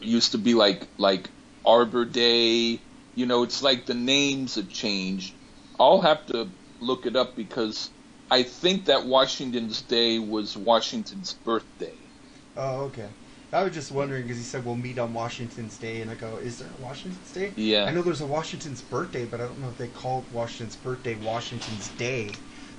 used 0.00 0.32
to 0.32 0.38
be 0.38 0.54
like 0.54 0.86
like 0.98 1.28
Arbor 1.64 2.04
Day. 2.04 2.80
You 3.14 3.26
know, 3.26 3.42
it's 3.42 3.62
like 3.62 3.86
the 3.86 3.94
names 3.94 4.54
have 4.54 4.70
changed. 4.70 5.34
I'll 5.78 6.00
have 6.00 6.24
to 6.26 6.48
look 6.80 7.06
it 7.06 7.16
up 7.16 7.36
because 7.36 7.90
I 8.30 8.44
think 8.44 8.86
that 8.86 9.04
Washington's 9.04 9.82
Day 9.82 10.18
was 10.18 10.56
Washington's 10.56 11.34
birthday. 11.34 11.94
Oh, 12.56 12.84
okay. 12.84 13.08
I 13.52 13.64
was 13.64 13.74
just 13.74 13.92
wondering 13.92 14.22
because 14.22 14.38
he 14.38 14.42
said 14.42 14.64
we'll 14.64 14.76
meet 14.76 14.98
on 14.98 15.12
Washington's 15.12 15.76
Day, 15.76 16.00
and 16.00 16.10
I 16.10 16.14
go, 16.14 16.38
is 16.38 16.58
there 16.58 16.68
a 16.78 16.82
Washington's 16.82 17.32
Day? 17.32 17.52
Yeah. 17.56 17.84
I 17.84 17.90
know 17.92 18.00
there's 18.00 18.22
a 18.22 18.26
Washington's 18.26 18.80
birthday, 18.80 19.26
but 19.26 19.40
I 19.40 19.44
don't 19.44 19.60
know 19.60 19.68
if 19.68 19.76
they 19.76 19.88
call 19.88 20.24
Washington's 20.32 20.76
birthday 20.76 21.16
Washington's 21.16 21.88
Day. 21.90 22.30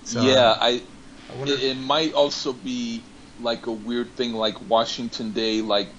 So, 0.03 0.21
yeah, 0.21 0.57
I. 0.59 0.81
I 1.29 1.35
wonder. 1.35 1.53
It, 1.53 1.63
it 1.63 1.77
might 1.77 2.13
also 2.13 2.53
be 2.53 3.03
like 3.39 3.67
a 3.67 3.71
weird 3.71 4.15
thing, 4.17 4.33
like 4.33 4.59
Washington 4.61 5.31
Day. 5.31 5.61
Like 5.61 5.89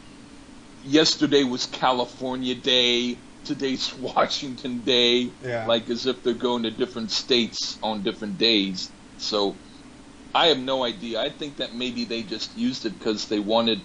yesterday 0.83 1.45
was 1.45 1.67
California 1.67 2.57
Day, 2.57 3.19
today's 3.45 3.95
Washington 3.99 4.81
Day. 4.81 5.31
Yeah. 5.41 5.67
Like 5.67 5.89
as 5.89 6.07
if 6.07 6.23
they're 6.25 6.35
going 6.35 6.65
to 6.65 6.73
different 6.73 7.13
states 7.13 7.79
on 7.81 8.03
different 8.03 8.39
days. 8.39 8.91
So 9.19 9.61
I 10.35 10.49
have 10.49 10.59
no 10.59 10.85
idea. 10.85 11.21
I 11.21 11.31
think 11.31 11.59
that 11.59 11.75
maybe 11.75 12.07
they 12.07 12.25
just 12.25 12.57
used 12.57 12.87
it 12.87 12.99
because 12.99 13.29
they 13.29 13.39
wanted 13.39 13.79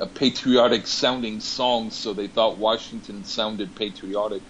a 0.00 0.06
patriotic 0.06 0.86
sounding 0.86 1.40
song, 1.40 1.90
so 1.90 2.12
they 2.12 2.28
thought 2.28 2.58
Washington 2.58 3.24
sounded 3.24 3.74
patriotic. 3.74 4.42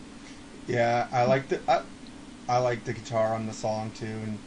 yeah, 0.67 1.09
I 1.13 1.25
like 1.25 1.49
the 1.49 1.61
I, 1.69 1.83
I 2.49 2.59
like 2.59 2.85
the 2.85 2.93
guitar 2.93 3.35
on 3.35 3.47
the 3.47 3.53
song 3.53 3.93
too, 3.93 4.07
and 4.07 4.39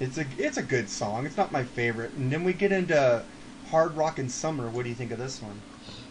it's 0.00 0.18
a 0.18 0.26
it's 0.38 0.56
a 0.56 0.62
good 0.62 0.88
song. 0.90 1.26
It's 1.26 1.36
not 1.36 1.52
my 1.52 1.64
favorite. 1.64 2.12
And 2.14 2.32
then 2.32 2.44
we 2.44 2.52
get 2.52 2.72
into 2.72 3.24
Hard 3.70 3.96
Rockin' 3.96 4.28
Summer. 4.28 4.68
What 4.68 4.84
do 4.84 4.88
you 4.88 4.94
think 4.94 5.12
of 5.12 5.18
this 5.18 5.40
one? 5.42 5.60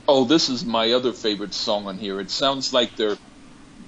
Oh, 0.07 0.25
this 0.25 0.49
is 0.49 0.65
my 0.65 0.91
other 0.93 1.13
favorite 1.13 1.53
song 1.53 1.87
on 1.87 1.97
here. 1.97 2.19
It 2.19 2.31
sounds 2.31 2.73
like 2.73 2.95
they're 2.95 3.17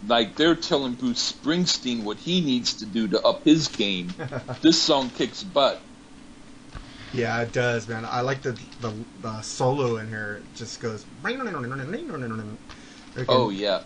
like 0.07 0.35
they're 0.35 0.55
telling 0.55 0.93
Bruce 0.93 1.33
Springsteen 1.33 2.03
what 2.03 2.17
he 2.17 2.41
needs 2.41 2.75
to 2.75 2.85
do 2.85 3.07
to 3.09 3.21
up 3.21 3.43
his 3.43 3.67
game. 3.69 4.13
this 4.61 4.81
song 4.81 5.09
kicks 5.09 5.43
butt. 5.43 5.81
Yeah, 7.13 7.41
it 7.41 7.51
does, 7.51 7.87
man. 7.87 8.05
I 8.05 8.21
like 8.21 8.41
the 8.41 8.57
the, 8.79 8.93
the 9.21 9.41
solo 9.41 9.97
in 9.97 10.07
here. 10.07 10.41
It 10.41 10.55
just 10.55 10.79
goes. 10.79 11.05
Oh 13.27 13.49
yeah. 13.49 13.81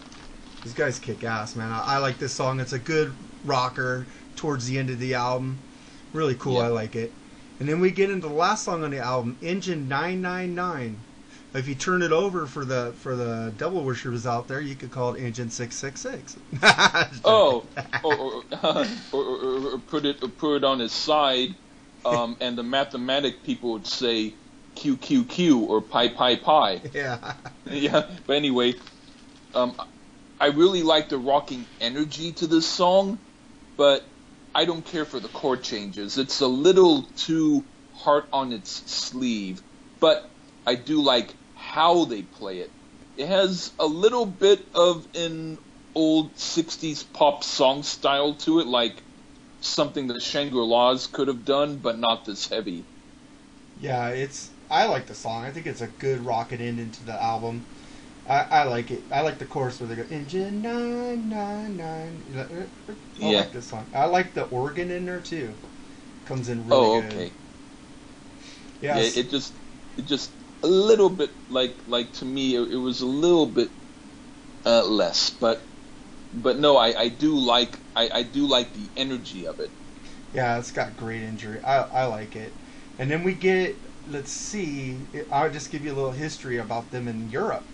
These 0.63 0.73
guys 0.73 0.99
kick 0.99 1.23
ass, 1.23 1.55
man. 1.55 1.71
I, 1.71 1.95
I 1.95 1.97
like 1.97 2.17
this 2.17 2.33
song. 2.33 2.59
It's 2.59 2.73
a 2.73 2.79
good 2.79 3.13
rocker 3.43 4.05
towards 4.35 4.67
the 4.67 4.77
end 4.77 4.89
of 4.89 4.99
the 4.99 5.13
album. 5.13 5.59
Really 6.13 6.35
cool. 6.35 6.55
Yeah. 6.55 6.65
I 6.65 6.67
like 6.67 6.95
it. 6.95 7.11
And 7.59 7.69
then 7.69 7.79
we 7.79 7.91
get 7.91 8.09
into 8.09 8.27
the 8.27 8.33
last 8.33 8.63
song 8.65 8.83
on 8.83 8.91
the 8.91 8.99
album, 8.99 9.37
Engine 9.41 9.87
999. 9.87 10.97
If 11.53 11.69
you 11.69 11.75
turn 11.75 12.01
it 12.01 12.11
over 12.11 12.47
for 12.47 12.65
the 12.65 12.93
for 12.99 13.15
the 13.15 13.53
devil 13.57 13.81
worshippers 13.83 14.27
out 14.27 14.49
there, 14.49 14.59
you 14.59 14.75
could 14.75 14.91
call 14.91 15.13
it 15.13 15.21
Engine 15.21 15.49
666. 15.49 16.37
Oh, 17.23 17.63
oh, 18.03 18.43
oh, 18.43 18.43
oh 18.61 18.87
or, 19.13 19.19
or, 19.19 19.23
or, 19.23 19.69
or, 19.69 19.75
or 19.75 19.79
put 19.79 20.05
it 20.05 20.21
or 20.21 20.27
put 20.27 20.57
it 20.57 20.63
on 20.65 20.79
his 20.79 20.91
side, 20.91 21.55
um, 22.05 22.37
and 22.39 22.57
the 22.57 22.63
mathematic 22.63 23.43
people 23.43 23.73
would 23.73 23.87
say 23.87 24.33
Q 24.75 24.97
Q 24.97 25.23
Q 25.25 25.59
or 25.59 25.81
pi 25.81 26.09
pi 26.09 26.35
pi. 26.35 26.81
yeah. 26.93 27.33
yeah. 27.65 28.09
But 28.27 28.35
anyway, 28.35 28.75
um, 29.53 29.73
I 30.39 30.47
really 30.47 30.83
like 30.83 31.09
the 31.09 31.17
rocking 31.17 31.65
energy 31.81 32.33
to 32.33 32.47
this 32.47 32.67
song, 32.67 33.17
but 33.77 34.05
I 34.53 34.65
don't 34.65 34.85
care 34.85 35.05
for 35.05 35.19
the 35.19 35.27
chord 35.29 35.63
changes. 35.63 36.17
It's 36.17 36.41
a 36.41 36.47
little 36.47 37.03
too 37.17 37.63
hard 37.93 38.25
on 38.31 38.53
its 38.53 38.69
sleeve, 38.91 39.61
but 39.99 40.29
I 40.65 40.75
do 40.75 41.01
like 41.01 41.33
how 41.55 42.05
they 42.05 42.21
play 42.21 42.59
it. 42.59 42.71
It 43.17 43.27
has 43.27 43.71
a 43.79 43.85
little 43.85 44.25
bit 44.25 44.59
of 44.75 45.07
an 45.15 45.57
old 45.95 46.35
60s 46.35 47.05
pop 47.13 47.43
song 47.43 47.83
style 47.83 48.33
to 48.33 48.59
it, 48.59 48.67
like 48.67 49.01
something 49.67 50.07
that 50.07 50.21
Shangri-La's 50.21 51.07
could 51.07 51.27
have 51.27 51.45
done, 51.45 51.77
but 51.77 51.99
not 51.99 52.25
this 52.25 52.47
heavy. 52.47 52.85
Yeah, 53.79 54.09
it's. 54.09 54.51
I 54.69 54.85
like 54.87 55.05
the 55.07 55.13
song. 55.15 55.43
I 55.45 55.51
think 55.51 55.67
it's 55.67 55.81
a 55.81 55.87
good 55.87 56.25
rocket 56.25 56.59
end 56.59 56.79
into 56.79 57.03
the 57.05 57.21
album. 57.21 57.63
I, 58.27 58.45
I 58.51 58.63
like 58.63 58.91
it. 58.91 59.03
I 59.11 59.21
like 59.21 59.37
the 59.39 59.45
chorus 59.45 59.79
where 59.79 59.87
they 59.89 59.95
go 59.95 60.05
engine 60.09 60.61
nine 60.61 61.29
nine 61.29 61.77
nine. 61.77 62.23
I 63.21 63.29
Yeah. 63.29 63.39
like 63.39 63.51
this 63.53 63.67
song. 63.67 63.85
I 63.93 64.05
like 64.05 64.33
the 64.33 64.45
organ 64.45 64.91
in 64.91 65.05
there 65.05 65.19
too. 65.21 65.53
Comes 66.25 66.49
in 66.49 66.67
really 66.67 66.77
oh, 66.77 67.01
good. 67.01 67.13
okay. 67.13 67.31
Yeah. 68.81 68.97
Yeah, 68.97 69.03
it 69.15 69.29
just, 69.29 69.53
it 69.97 70.05
just 70.05 70.31
a 70.63 70.67
little 70.67 71.09
bit 71.09 71.31
like, 71.49 71.77
like 71.87 72.13
to 72.13 72.25
me, 72.25 72.55
it, 72.55 72.71
it 72.71 72.77
was 72.77 73.01
a 73.01 73.05
little 73.05 73.45
bit 73.45 73.69
uh, 74.65 74.85
less, 74.85 75.29
but, 75.29 75.67
but 76.35 76.57
no, 76.59 76.77
I, 76.77 76.99
I 76.99 77.09
do 77.09 77.37
like, 77.37 77.79
I, 77.95 78.09
I 78.13 78.23
do 78.23 78.47
like 78.47 78.73
the 78.73 78.89
energy 78.97 79.45
of 79.47 79.59
it. 79.59 79.71
yeah, 80.33 80.57
it's 80.59 80.71
got 80.71 80.97
great 80.97 81.21
injury. 81.21 81.61
I 81.63 82.03
I 82.03 82.05
like 82.05 82.35
it. 82.35 82.53
And 82.97 83.09
then 83.11 83.23
we 83.23 83.33
get. 83.35 83.77
Let's 84.07 84.31
see. 84.31 85.07
I'll 85.31 85.49
just 85.51 85.71
give 85.71 85.83
you 85.83 85.91
a 85.93 85.95
little 85.95 86.11
history 86.11 86.57
about 86.57 86.91
them 86.91 87.07
in 87.07 87.29
Europe. 87.29 87.67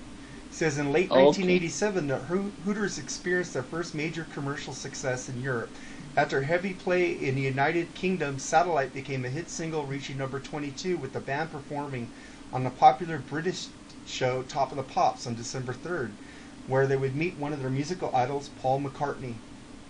It 0.50 0.54
says 0.56 0.78
in 0.78 0.92
late 0.94 1.12
Oh, 1.12 1.16
1987, 1.16 2.08
the 2.08 2.20
Hooters 2.20 2.98
experienced 2.98 3.54
their 3.54 3.64
first 3.64 3.94
major 3.94 4.24
commercial 4.24 4.74
success 4.74 5.28
in 5.28 5.42
Europe. 5.42 5.76
After 6.16 6.44
heavy 6.44 6.74
play 6.74 7.12
in 7.12 7.36
the 7.36 7.42
United 7.42 7.96
Kingdom, 7.96 8.40
Satellite 8.40 8.94
became 8.94 9.26
a 9.26 9.30
hit 9.30 9.50
single, 9.50 9.86
reaching 9.88 10.18
number 10.18 10.40
22, 10.40 10.98
with 10.98 11.14
the 11.14 11.20
band 11.22 11.52
performing 11.52 12.14
on 12.54 12.64
the 12.64 12.70
popular 12.70 13.18
British 13.20 13.70
show 14.06 14.44
Top 14.44 14.72
of 14.72 14.78
the 14.78 14.84
Pops 14.84 15.26
on 15.28 15.36
December 15.36 15.74
3rd, 15.74 16.18
where 16.68 16.88
they 16.88 16.98
would 16.98 17.16
meet 17.16 17.38
one 17.38 17.54
of 17.54 17.60
their 17.60 17.70
musical 17.70 18.12
idols, 18.16 18.50
Paul 18.50 18.82
McCartney. 18.82 19.36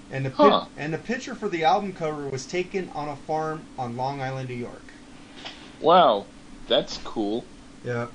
And 0.10 0.26
the, 0.26 0.30
pi- 0.32 0.58
and 0.78 0.94
the 0.94 0.98
picture 0.98 1.36
for 1.36 1.48
the 1.50 1.64
album 1.64 1.94
cover 1.94 2.28
was 2.28 2.46
taken 2.46 2.90
on 2.90 3.08
a 3.08 3.16
farm 3.16 3.66
on 3.78 3.96
Long 3.98 4.22
Island, 4.22 4.50
New 4.50 4.56
York. 4.56 4.94
Wow, 5.80 6.28
that's 6.68 6.98
cool. 7.00 7.46
Yeah. 7.84 8.08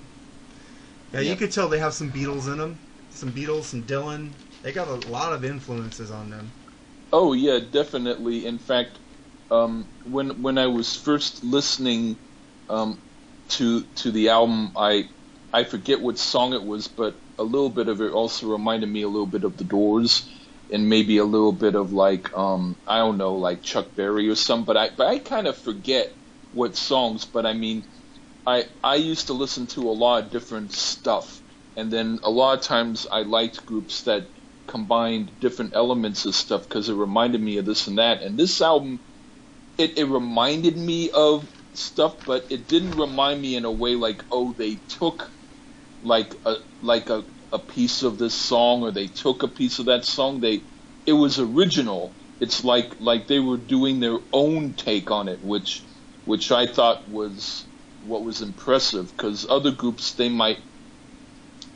Yeah, 1.12 1.21
you 1.21 1.37
could 1.37 1.53
tell 1.53 1.69
they 1.69 1.79
have 1.79 1.95
some 1.95 2.11
Beatles 2.12 2.51
in 2.51 2.59
them. 2.59 2.79
Some 3.11 3.33
Beatles, 3.33 3.64
some 3.64 3.83
Dylan. 3.85 4.33
They 4.62 4.73
got 4.73 4.88
a 4.88 4.95
lot 4.95 5.33
of 5.33 5.45
influences 5.45 6.11
on 6.11 6.31
them. 6.31 6.53
Oh 7.12 7.33
yeah, 7.33 7.59
definitely. 7.59 8.47
In 8.47 8.59
fact, 8.59 9.01
um, 9.51 9.90
when 10.05 10.42
when 10.42 10.59
I 10.59 10.66
was 10.66 10.97
first 10.97 11.42
listening 11.45 12.19
um, 12.69 13.03
to 13.51 13.85
to 13.97 14.11
the 14.11 14.29
album, 14.31 14.73
I 14.77 15.11
I 15.53 15.64
forget 15.64 16.01
what 16.01 16.19
song 16.19 16.53
it 16.53 16.62
was, 16.62 16.88
but 16.88 17.21
a 17.38 17.42
little 17.42 17.70
bit 17.70 17.88
of 17.88 18.01
it 18.01 18.12
also 18.12 18.49
reminded 18.49 18.88
me 18.88 19.03
a 19.03 19.09
little 19.09 19.27
bit 19.27 19.44
of 19.44 19.57
The 19.57 19.64
Doors, 19.64 20.29
and 20.72 20.88
maybe 20.88 21.18
a 21.18 21.25
little 21.25 21.53
bit 21.53 21.75
of 21.75 21.92
like 21.92 22.37
um, 22.37 22.77
I 22.87 22.99
don't 22.99 23.18
know, 23.18 23.37
like 23.37 23.62
Chuck 23.62 23.94
Berry 23.94 24.29
or 24.29 24.35
some. 24.35 24.64
But 24.64 24.77
I 24.77 24.90
but 24.90 25.07
I 25.07 25.18
kind 25.18 25.46
of 25.46 25.57
forget 25.57 26.12
what 26.53 26.77
songs. 26.77 27.25
But 27.25 27.46
I 27.46 27.53
mean, 27.53 27.85
I 28.46 28.64
I 28.83 28.96
used 28.96 29.29
to 29.29 29.33
listen 29.33 29.66
to 29.68 29.88
a 29.88 29.92
lot 29.92 30.25
of 30.25 30.31
different 30.31 30.72
stuff, 30.72 31.40
and 31.77 31.90
then 31.90 32.20
a 32.22 32.31
lot 32.31 32.59
of 32.59 32.64
times 32.64 33.07
I 33.11 33.22
liked 33.22 33.66
groups 33.66 34.03
that 34.03 34.27
combined 34.66 35.31
different 35.40 35.75
elements 35.75 36.25
of 36.25 36.35
stuff 36.35 36.64
because 36.64 36.88
it 36.88 36.94
reminded 36.94 37.40
me 37.40 37.59
of 37.59 37.66
this 37.66 37.87
and 37.87 37.99
that. 37.99 38.22
And 38.22 38.38
this 38.38 38.61
album, 38.61 38.99
it, 39.79 39.99
it 39.99 40.05
reminded 40.05 40.77
me 40.77 41.11
of 41.11 41.49
stuff, 41.75 42.25
but 42.27 42.46
it 42.51 42.68
didn't 42.68 42.92
remind 42.92 43.40
me 43.40 43.57
in 43.57 43.64
a 43.64 43.70
way 43.70 43.94
like, 43.94 44.25
oh, 44.31 44.53
they 44.53 44.77
took 44.88 45.31
like 46.02 46.35
a 46.44 46.56
like 46.80 47.11
a, 47.11 47.24
a 47.52 47.59
piece 47.61 48.02
of 48.02 48.18
this 48.18 48.35
song 48.35 48.82
or 48.82 48.92
they 48.92 49.09
took 49.09 49.42
a 49.42 49.48
piece 49.48 49.78
of 49.78 49.87
that 49.87 50.04
song. 50.04 50.40
They 50.40 50.66
it 51.06 51.14
was 51.14 51.38
original. 51.40 52.18
It's 52.40 52.64
like 52.64 52.96
like 53.00 53.28
they 53.28 53.40
were 53.40 53.59
doing 53.59 54.00
their 54.00 54.18
own 54.32 54.74
take 54.74 55.11
on 55.11 55.28
it, 55.28 55.42
which 55.42 55.87
which 56.24 56.52
I 56.52 56.66
thought 56.66 57.09
was 57.09 57.66
what 58.00 58.24
was 58.24 58.42
impressive 58.42 59.09
because 59.16 59.46
other 59.48 59.72
groups 59.72 60.14
they 60.14 60.28
might 60.30 60.59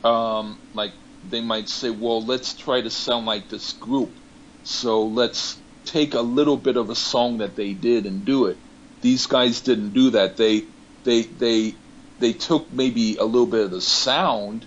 um, 0.03 0.61
like 0.73 0.93
they 1.23 1.41
might 1.41 1.69
say, 1.69 1.91
well, 1.91 2.25
let's 2.25 2.55
try 2.55 2.81
to 2.81 2.91
sound 2.91 3.27
like 3.27 3.49
this 3.49 3.73
group. 3.73 4.19
So 4.63 5.07
let's 5.07 5.63
take 5.85 6.15
a 6.15 6.21
little 6.21 6.57
bit 6.57 6.77
of 6.77 6.91
a 6.91 6.95
song 6.95 7.39
that 7.39 7.57
they 7.57 7.75
did 7.75 8.07
and 8.07 8.25
do 8.25 8.47
it. 8.47 8.59
These 9.01 9.27
guys 9.27 9.61
didn't 9.61 9.93
do 9.93 10.11
that. 10.11 10.37
They 10.37 10.69
they 11.05 11.23
they 11.23 11.80
they 12.21 12.33
took 12.33 12.71
maybe 12.71 13.17
a 13.17 13.23
little 13.23 13.47
bit 13.47 13.65
of 13.65 13.71
the 13.71 13.81
sound, 13.81 14.65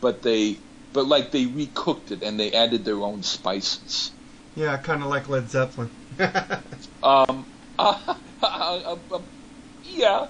but 0.00 0.22
they 0.22 0.58
but 0.92 1.06
like 1.06 1.30
they 1.30 1.46
recooked 1.46 2.10
it 2.10 2.22
and 2.22 2.38
they 2.38 2.52
added 2.52 2.84
their 2.84 3.00
own 3.00 3.22
spices. 3.22 4.10
Yeah, 4.54 4.76
kind 4.78 5.02
of 5.02 5.08
like 5.08 5.28
Led 5.28 5.48
Zeppelin. 5.48 5.90
Um, 7.02 7.46
uh, 7.78 7.98
uh, 8.42 8.96
uh, 9.12 9.18
yeah, 9.84 10.26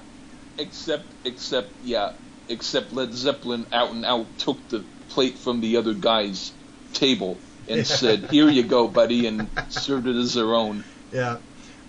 except 0.59 1.07
except 1.25 1.73
yeah, 1.83 2.11
except 2.49 2.93
Led 2.93 3.15
Zeppelin 3.15 3.67
out 3.73 3.93
and 3.93 4.05
out 4.05 4.39
took 4.39 4.69
the 4.69 4.85
plate 5.09 5.39
from 5.39 5.61
the 5.63 5.79
other 5.79 5.95
guy's 5.95 6.53
table 6.93 7.41
and 7.67 7.87
said, 7.87 8.31
"Here 8.31 8.51
you 8.51 8.63
go, 8.63 8.89
buddy," 8.89 9.27
and 9.27 9.49
served 9.71 10.07
it 10.07 10.17
as 10.17 10.35
their 10.35 10.55
own. 10.55 10.85
yeah. 11.13 11.39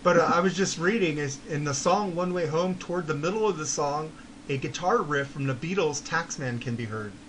But 0.04 0.18
uh, 0.18 0.32
I 0.34 0.40
was 0.40 0.56
just 0.56 0.78
reading 0.78 1.18
is 1.18 1.40
in 1.50 1.66
the 1.66 1.74
song 1.74 2.16
"One 2.16 2.34
Way 2.34 2.48
Home." 2.48 2.76
Toward 2.76 3.08
the 3.08 3.16
middle 3.16 3.46
of 3.46 3.58
the 3.58 3.66
song, 3.66 4.14
a 4.50 4.58
guitar 4.58 5.02
riff 5.02 5.30
from 5.30 5.48
the 5.48 5.56
Beatles' 5.56 6.04
"Taxman" 6.04 6.60
can 6.62 6.76
be 6.76 6.86
heard. 6.86 7.20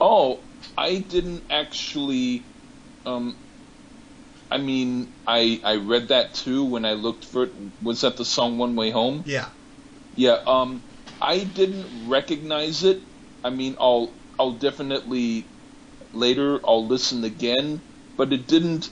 Oh, 0.00 0.46
I 0.76 0.96
didn't 0.98 1.44
actually. 1.50 2.50
Um, 3.06 3.38
I 4.50 4.58
mean, 4.58 5.14
I 5.26 5.60
I 5.64 5.76
read 5.76 6.08
that 6.08 6.34
too 6.34 6.64
when 6.64 6.84
I 6.84 6.92
looked 6.94 7.24
for 7.24 7.44
it. 7.44 7.52
Was 7.80 8.00
that 8.02 8.16
the 8.16 8.24
song 8.24 8.58
"One 8.58 8.74
Way 8.76 8.90
Home"? 8.90 9.24
Yeah. 9.26 9.50
Yeah, 10.14 10.38
um, 10.46 10.84
I 11.20 11.44
didn't 11.44 12.08
recognize 12.08 12.84
it, 12.84 13.04
I 13.44 13.50
mean, 13.50 13.76
I'll 13.80 14.20
I'll 14.38 14.58
definitely 14.58 15.52
later 16.12 16.60
I'll 16.66 16.86
listen 16.86 17.24
again, 17.24 17.82
but 18.16 18.32
it 18.32 18.48
didn't 18.48 18.90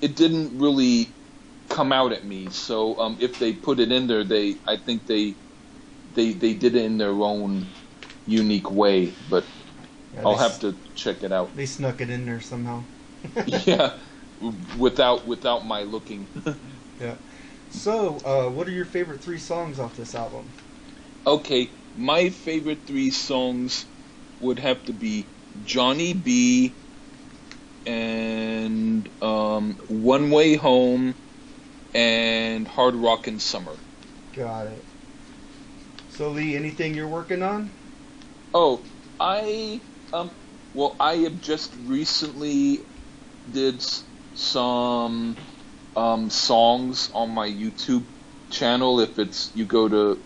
it 0.00 0.16
didn't 0.16 0.58
really 0.58 1.16
come 1.68 1.92
out 1.92 2.12
at 2.12 2.24
me. 2.24 2.50
So 2.50 2.98
um, 3.00 3.18
if 3.20 3.38
they 3.38 3.54
put 3.54 3.80
it 3.80 3.92
in 3.92 4.06
there, 4.08 4.24
they 4.24 4.56
I 4.66 4.76
think 4.78 5.06
they 5.06 5.38
they 6.16 6.32
they 6.34 6.54
did 6.54 6.76
it 6.76 6.84
in 6.84 6.98
their 6.98 7.12
own 7.12 7.66
unique 8.26 8.70
way. 8.72 9.14
But 9.30 9.44
Yeah, 10.14 10.24
I'll 10.24 10.36
have 10.38 10.58
to 10.60 10.76
check 10.94 11.22
it 11.24 11.32
out. 11.32 11.50
They 11.56 11.66
snuck 11.66 12.00
it 12.00 12.10
in 12.10 12.26
there 12.26 12.40
somehow. 12.40 12.84
yeah, 13.66 13.92
without 14.78 15.26
without 15.26 15.66
my 15.66 15.82
looking. 15.82 16.28
Yeah. 17.00 17.16
So, 17.68 18.18
uh, 18.24 18.50
what 18.50 18.66
are 18.68 18.72
your 18.72 18.84
favorite 18.84 19.22
three 19.22 19.38
songs 19.38 19.78
off 19.78 19.96
this 19.96 20.14
album? 20.14 20.52
okay, 21.26 21.72
my 21.94 22.30
favorite 22.30 22.86
three 22.86 23.10
songs 23.10 23.86
would 24.40 24.58
have 24.58 24.84
to 24.84 24.92
be 24.92 25.30
Johnny 25.62 26.14
B 26.14 26.78
and 27.86 29.08
um, 29.22 29.78
One 29.88 30.30
Way 30.30 30.54
Home 30.56 31.16
and 31.94 32.68
Hard 32.68 32.96
Rockin' 32.96 33.40
Summer. 33.40 33.78
Got 34.32 34.66
it. 34.68 34.85
So, 36.16 36.30
Lee, 36.30 36.56
anything 36.56 36.94
you're 36.94 37.08
working 37.08 37.42
on? 37.42 37.70
Oh, 38.54 38.82
I 39.20 39.82
um 40.14 40.30
well 40.72 40.96
I 40.98 41.16
have 41.16 41.42
just 41.42 41.74
recently 41.84 42.80
did 43.50 43.84
some 44.32 45.36
um 45.94 46.30
songs 46.30 47.10
on 47.12 47.28
my 47.28 47.46
YouTube 47.46 48.06
channel. 48.50 49.00
If 49.00 49.18
it's 49.18 49.50
you 49.54 49.66
go 49.66 49.90
to 49.90 50.24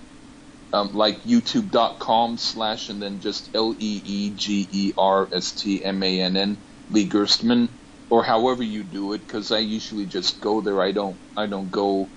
um, 0.73 0.93
like 0.95 1.25
youtube.com 1.25 2.39
slash 2.39 2.89
and 2.89 3.03
then 3.03 3.19
just 3.19 3.51
L 3.57 3.75
E 3.77 4.03
E 4.05 4.31
G 4.37 4.69
E 4.71 4.93
R 4.97 5.29
S 5.33 5.51
T 5.51 5.85
M 5.85 6.01
A 6.05 6.21
N 6.21 6.37
N 6.37 6.57
Lee 6.89 7.09
Gerstmann 7.09 7.69
or 8.09 8.23
however 8.23 8.63
you 8.63 8.85
do 8.85 9.13
it 9.15 9.23
because 9.23 9.51
I 9.51 9.59
usually 9.59 10.07
just 10.07 10.41
go 10.41 10.61
there. 10.61 10.81
I 10.81 10.93
don't 10.93 11.19
I 11.37 11.49
don't 11.49 11.71
go 11.73 12.11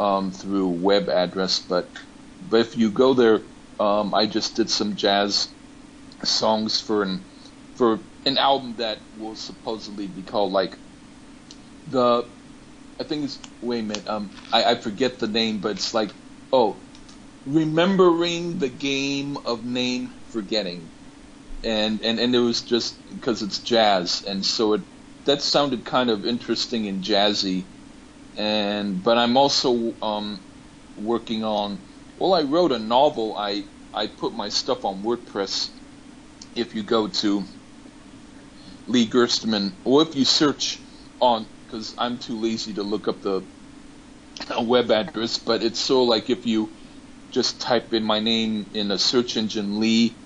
um, 0.00 0.32
through 0.32 0.70
web 0.70 1.08
address, 1.08 1.60
but 1.60 1.92
but 1.94 1.94
if 2.52 2.76
you 2.76 2.90
go 2.90 3.14
there, 3.14 3.42
um, 3.78 4.14
I 4.14 4.26
just 4.26 4.56
did 4.56 4.70
some 4.70 4.96
jazz 4.96 5.48
songs 6.24 6.80
for 6.80 7.02
an 7.02 7.26
for 7.74 8.00
an 8.26 8.38
album 8.38 8.76
that 8.76 9.00
will 9.14 9.36
supposedly 9.36 10.06
be 10.06 10.22
called 10.22 10.52
like 10.52 10.78
the 11.86 12.24
I 13.00 13.04
think 13.04 13.24
it's 13.24 13.40
wait 13.60 13.80
a 13.80 13.82
minute 13.82 14.08
um 14.08 14.30
I, 14.52 14.64
I 14.64 14.74
forget 14.76 15.18
the 15.18 15.28
name 15.28 15.60
but 15.60 15.72
it's 15.72 15.94
like 15.94 16.12
oh 16.52 16.84
remembering 17.44 18.58
the 18.58 18.68
game 18.68 19.36
of 19.38 19.64
name 19.64 20.14
forgetting. 20.28 20.92
And 21.64 22.02
and 22.02 22.20
and 22.20 22.34
it 22.34 22.40
was 22.40 22.62
just 22.62 23.08
because 23.08 23.42
it's 23.42 23.60
jazz 23.60 24.24
and 24.26 24.44
so 24.44 24.74
it 24.74 24.82
that 25.24 25.42
sounded 25.42 25.84
kind 25.84 26.10
of 26.10 26.26
interesting 26.26 26.88
and 26.88 27.02
jazzy. 27.02 27.70
And 28.36 29.02
but 29.02 29.18
I'm 29.18 29.36
also 29.36 29.96
um 30.02 30.46
working 30.96 31.44
on 31.44 31.84
well 32.18 32.34
I 32.34 32.42
wrote 32.42 32.72
a 32.72 32.78
novel 32.78 33.36
I 33.36 33.64
I 33.92 34.08
put 34.08 34.32
my 34.34 34.48
stuff 34.48 34.84
on 34.84 35.02
WordPress 35.02 35.70
if 36.56 36.74
you 36.74 36.82
go 36.82 37.08
to 37.08 37.44
Lee 38.86 39.06
Gerstmann, 39.06 39.72
or 39.84 40.02
if 40.02 40.14
you 40.14 40.24
search 40.24 40.78
on, 41.20 41.46
because 41.66 41.94
I'm 41.96 42.18
too 42.18 42.38
lazy 42.40 42.74
to 42.74 42.82
look 42.82 43.08
up 43.08 43.22
the 43.22 43.46
web 44.60 44.90
address, 44.90 45.38
but 45.38 45.62
it's 45.62 45.80
so 45.80 46.04
like 46.04 46.28
if 46.28 46.44
you 46.46 46.70
just 47.30 47.60
type 47.60 47.94
in 47.94 48.04
my 48.04 48.20
name 48.20 48.70
in 48.74 48.90
a 48.90 48.98
search 48.98 49.36
engine, 49.36 49.80
Lee, 49.80 50.16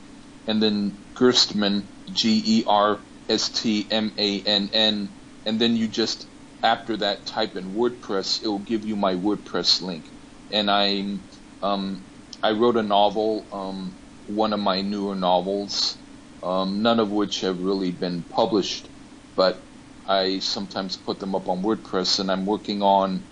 and 0.47 0.63
then 0.63 1.05
Gerstmann, 1.15 1.89
G 2.11 2.43
E 2.45 2.65
R 2.67 3.01
S 3.29 3.49
T 3.51 3.87
M 3.91 4.13
A 4.19 4.43
N 4.43 4.71
N, 4.73 5.09
and 5.47 5.61
then 5.61 5.77
you 5.77 5.87
just 5.89 6.27
after 6.63 6.97
that 6.97 7.27
type 7.27 7.55
in 7.57 7.75
WordPress, 7.75 8.43
it 8.43 8.49
will 8.49 8.59
give 8.59 8.85
you 8.85 8.97
my 8.97 9.15
WordPress 9.15 9.81
link. 9.83 10.05
And 10.51 10.71
I'm 10.71 11.28
um, 11.63 12.07
I 12.43 12.53
wrote 12.53 12.77
a 12.77 12.83
novel, 12.83 13.49
um, 13.53 14.01
one 14.27 14.53
of 14.53 14.61
my 14.61 14.83
newer 14.83 15.15
novels, 15.17 15.99
um, 16.43 16.83
none 16.83 17.01
of 17.01 17.11
which 17.11 17.41
have 17.41 17.61
really 17.61 17.93
been 17.93 18.25
published, 18.25 18.91
but 19.37 19.69
I 20.07 20.39
sometimes 20.41 20.97
put 20.97 21.21
them 21.21 21.35
up 21.35 21.49
on 21.49 21.63
WordPress, 21.63 22.21
and 22.21 22.31
I'm 22.31 22.47
working 22.47 22.83
on 22.83 23.29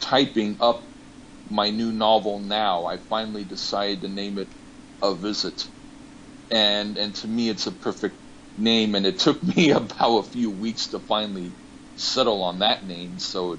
typing 0.00 0.56
up 0.60 0.92
my 1.48 1.70
new 1.70 1.92
novel 1.92 2.40
now. 2.40 2.86
I 2.86 2.98
finally 2.98 3.44
decided 3.44 4.02
to 4.02 4.08
name 4.08 4.38
it 4.38 4.54
A 5.02 5.14
Visit, 5.14 5.68
and 6.50 6.98
and 6.98 7.14
to 7.16 7.28
me 7.28 7.48
it's 7.48 7.66
a 7.66 7.72
perfect 7.72 8.22
name, 8.56 8.94
and 8.94 9.06
it 9.06 9.18
took 9.20 9.42
me 9.56 9.70
about 9.70 10.18
a 10.18 10.30
few 10.30 10.50
weeks 10.50 10.88
to 10.88 11.00
finally 11.00 11.58
settle 11.96 12.42
on 12.42 12.60
that 12.60 12.86
name. 12.86 13.18
So, 13.18 13.58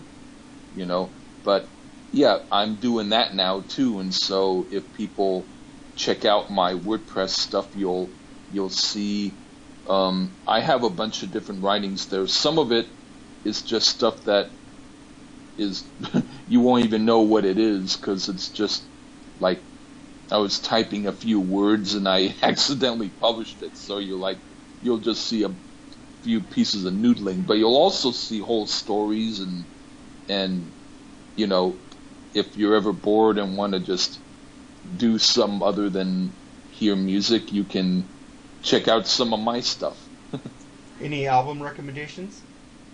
you 0.74 0.86
know, 0.86 1.16
but 1.44 1.70
yeah, 2.12 2.40
I'm 2.52 2.80
doing 2.80 3.10
that 3.10 3.36
now 3.36 3.62
too, 3.62 4.00
and 4.00 4.14
so 4.14 4.68
if 4.72 4.94
people 4.94 5.52
check 5.96 6.26
out 6.26 6.52
my 6.52 6.74
WordPress 6.74 7.32
stuff, 7.32 7.76
you'll 7.76 8.16
you'll 8.50 8.70
see 8.72 9.42
um, 9.88 10.38
I 10.48 10.62
have 10.62 10.84
a 10.84 10.90
bunch 10.90 11.24
of 11.24 11.32
different 11.32 11.64
writings 11.64 12.08
there. 12.08 12.28
Some 12.28 12.60
of 12.60 12.72
it 12.72 12.88
is 13.44 13.64
just 13.64 13.90
stuff 13.90 14.24
that 14.26 14.52
is 15.58 15.92
you 16.48 16.62
won't 16.62 16.86
even 16.86 17.06
know 17.06 17.22
what 17.22 17.46
it 17.46 17.60
is 17.60 17.96
because 17.96 18.30
it's 18.30 18.52
just 18.52 18.90
like 19.40 19.66
I 20.32 20.38
was 20.40 20.60
typing 20.60 21.08
a 21.08 21.14
few 21.14 21.40
words 21.42 21.96
and 21.96 22.08
I 22.08 22.36
accidentally 22.44 23.10
published 23.10 23.62
it. 23.64 23.78
So 23.78 24.00
you're 24.00 24.20
like 24.20 24.42
you'll 24.82 25.00
just 25.00 25.28
see 25.28 25.44
a 25.44 25.56
few 26.24 26.42
pieces 26.44 26.86
of 26.86 26.94
noodling, 26.94 27.46
but 27.46 27.56
you'll 27.56 27.76
also 27.78 28.12
see 28.12 28.40
whole 28.40 28.68
stories 28.68 29.40
and 29.40 29.68
and 30.30 30.74
you 31.36 31.48
know 31.48 31.82
if 32.34 32.58
you're 32.58 32.76
ever 32.76 32.94
bored 32.94 33.38
and 33.38 33.58
want 33.58 33.74
to 33.74 33.80
just 33.80 34.20
do 34.98 35.18
some 35.18 35.64
other 35.64 35.90
than 35.90 36.32
hear 36.72 36.96
music, 36.96 37.52
you 37.52 37.64
can 37.64 38.06
check 38.64 38.88
out 38.88 39.08
some 39.08 39.34
of 39.34 39.40
my 39.40 39.60
stuff. 39.60 39.98
Any 41.02 41.28
album 41.28 41.62
recommendations? 41.62 42.42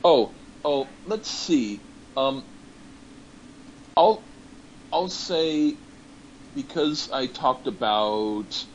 Oh, 0.04 0.32
oh, 0.63 0.88
let's 1.06 1.30
see. 1.30 1.80
Um, 2.15 2.43
I'll 3.98 4.24
I'll 4.91 5.10
say 5.10 5.76
because 6.56 7.10
I 7.12 7.28
talked 7.28 7.67
about 7.67 8.65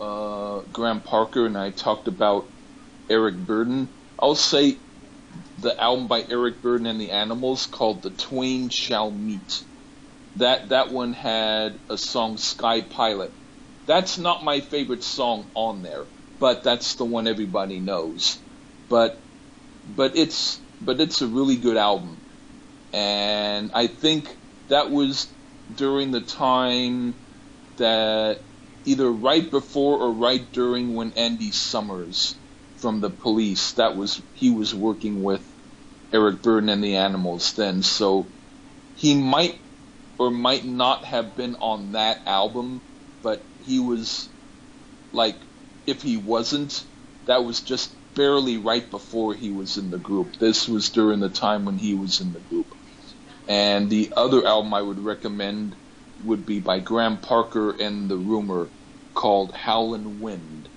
uh, 0.00 0.60
Graham 0.72 1.00
Parker 1.00 1.46
and 1.46 1.58
I 1.58 1.70
talked 1.70 2.08
about 2.08 2.46
Eric 3.10 3.34
Burdon. 3.34 3.88
I'll 4.18 4.34
say 4.34 4.76
the 5.60 5.80
album 5.80 6.06
by 6.06 6.24
Eric 6.28 6.62
Burdon 6.62 6.86
and 6.86 7.00
the 7.00 7.10
Animals 7.10 7.66
called 7.66 8.02
"The 8.02 8.10
Twain 8.10 8.68
Shall 8.68 9.10
Meet." 9.10 9.64
That 10.38 10.68
that 10.68 10.92
one 10.92 11.14
had 11.14 11.74
a 11.88 11.98
song 11.98 12.36
"Sky 12.36 12.80
Pilot." 12.80 13.32
That's 13.86 14.18
not 14.18 14.44
my 14.44 14.60
favorite 14.60 15.02
song 15.02 15.46
on 15.54 15.82
there, 15.82 16.04
but 16.38 16.62
that's 16.62 16.94
the 16.94 17.04
one 17.04 17.26
everybody 17.26 17.80
knows. 17.80 18.38
But 18.88 19.16
but 19.96 20.16
it's 20.16 20.60
but 20.80 21.00
it's 21.00 21.22
a 21.22 21.26
really 21.26 21.56
good 21.56 21.76
album, 21.76 22.16
and 22.92 23.72
I 23.74 23.88
think 23.88 24.36
that 24.68 24.90
was 24.90 25.26
during 25.76 26.12
the 26.12 26.20
time 26.20 27.14
that 27.78 28.38
either 28.84 29.10
right 29.10 29.50
before 29.50 29.98
or 29.98 30.12
right 30.12 30.52
during 30.52 30.94
when 30.94 31.12
Andy 31.16 31.50
Summers 31.50 32.34
from 32.76 33.00
the 33.00 33.10
Police 33.10 33.72
that 33.72 33.96
was 33.96 34.22
he 34.34 34.50
was 34.50 34.72
working 34.72 35.24
with 35.24 35.44
Eric 36.12 36.42
Burdon 36.42 36.68
and 36.68 36.84
the 36.84 36.96
Animals 36.96 37.54
then, 37.54 37.82
so 37.82 38.26
he 38.96 39.14
might 39.14 39.58
or 40.18 40.30
might 40.30 40.64
not 40.64 41.04
have 41.04 41.36
been 41.36 41.56
on 41.56 41.92
that 41.92 42.20
album, 42.26 42.80
but 43.22 43.40
he 43.64 43.78
was 43.78 44.28
like 45.12 45.36
if 45.86 46.02
he 46.02 46.16
wasn't, 46.16 46.84
that 47.26 47.44
was 47.44 47.60
just 47.60 47.90
barely 48.14 48.58
right 48.58 48.90
before 48.90 49.32
he 49.32 49.50
was 49.50 49.78
in 49.78 49.90
the 49.90 49.98
group. 49.98 50.38
This 50.38 50.68
was 50.68 50.90
during 50.90 51.20
the 51.20 51.28
time 51.28 51.64
when 51.64 51.78
he 51.78 51.94
was 51.94 52.20
in 52.20 52.32
the 52.32 52.40
group. 52.40 52.66
And 53.48 53.88
the 53.88 54.12
other 54.16 54.46
album 54.46 54.74
I 54.74 54.82
would 54.82 54.98
recommend 54.98 55.74
would 56.24 56.44
be 56.44 56.58
by 56.58 56.80
Graham 56.80 57.16
Parker 57.16 57.70
and 57.70 58.10
the 58.10 58.16
Rumor 58.16 58.68
called 59.14 59.52
Howlin' 59.52 60.20
Wind. 60.20 60.68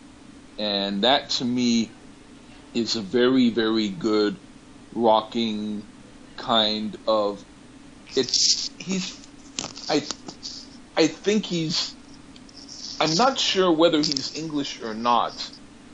And 0.57 1.01
that 1.01 1.31
to 1.31 1.45
me 1.45 1.89
is 2.73 2.95
a 2.95 3.01
very, 3.01 3.49
very 3.49 3.89
good 3.89 4.37
rocking 4.93 5.83
kind 6.37 6.97
of 7.07 7.43
it's 8.15 8.69
he's 8.77 9.20
I 9.89 10.03
I 10.95 11.07
think 11.07 11.45
he's 11.45 11.95
I'm 12.99 13.15
not 13.15 13.39
sure 13.39 13.71
whether 13.71 13.97
he's 13.97 14.37
English 14.37 14.81
or 14.81 14.93
not, 14.93 15.51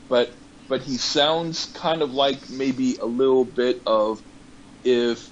but 0.08 0.34
but 0.68 0.82
he 0.82 0.96
sounds 0.96 1.66
kind 1.66 2.02
of 2.02 2.12
like 2.12 2.50
maybe 2.50 2.96
a 2.96 3.06
little 3.06 3.44
bit 3.44 3.82
of 3.86 4.22
if 4.84 5.30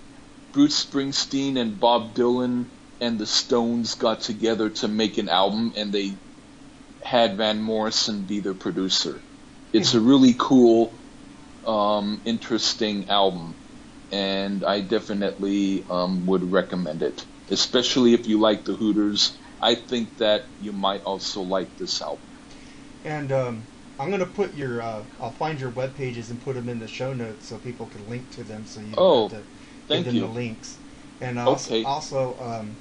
Bruce 0.53 0.85
Springsteen 0.85 1.59
and 1.59 1.79
Bob 1.79 2.15
Dylan 2.15 2.65
and 3.01 3.19
the 3.19 3.27
Stones 3.27 3.95
got 3.95 4.21
together 4.23 4.71
to 4.71 4.89
make 4.89 5.19
an 5.19 5.29
album 5.29 5.75
and 5.77 5.93
they 5.93 6.13
had 7.03 7.37
Van 7.37 7.61
Morrison 7.61 8.23
be 8.23 8.41
their 8.41 8.55
producer. 8.55 9.21
It's 9.73 9.95
a 9.95 10.01
really 10.01 10.35
cool, 10.39 10.93
um, 11.67 12.23
interesting 12.25 13.11
album, 13.11 13.55
and 14.11 14.65
I 14.65 14.81
definitely 14.81 15.85
um, 15.91 16.25
would 16.27 16.51
recommend 16.51 17.03
it, 17.03 17.27
especially 17.51 18.15
if 18.15 18.27
you 18.27 18.41
like 18.41 18.65
the 18.65 18.75
Hooters. 18.77 19.39
I 19.61 19.75
think 19.75 20.19
that 20.19 20.43
you 20.59 20.73
might 20.73 21.03
also 21.03 21.43
like 21.43 21.77
this 21.77 22.01
album. 22.03 22.29
And 23.05 23.33
um, 23.33 23.69
I'm 23.99 24.11
gonna 24.11 24.27
put 24.27 24.55
your 24.55 24.83
uh, 24.83 25.05
I'll 25.21 25.31
find 25.31 25.59
your 25.61 25.71
web 25.71 25.95
pages 25.95 26.29
and 26.31 26.41
put 26.41 26.55
them 26.57 26.69
in 26.69 26.79
the 26.79 26.89
show 26.89 27.13
notes 27.15 27.47
so 27.47 27.59
people 27.59 27.87
can 27.87 28.09
link 28.09 28.31
to 28.31 28.45
them 28.45 28.67
so 28.67 28.81
you 28.81 28.97
don't 28.97 29.09
Oh, 29.09 29.29
have 29.29 29.29
to 29.29 29.45
thank 29.89 30.05
give 30.05 30.05
them 30.05 30.19
you. 30.19 30.27
the 30.27 30.29
links. 30.29 30.79
And 31.21 31.39
also, 31.39 31.71
Okay. 31.71 31.85
also 31.85 32.37
um, 32.39 32.77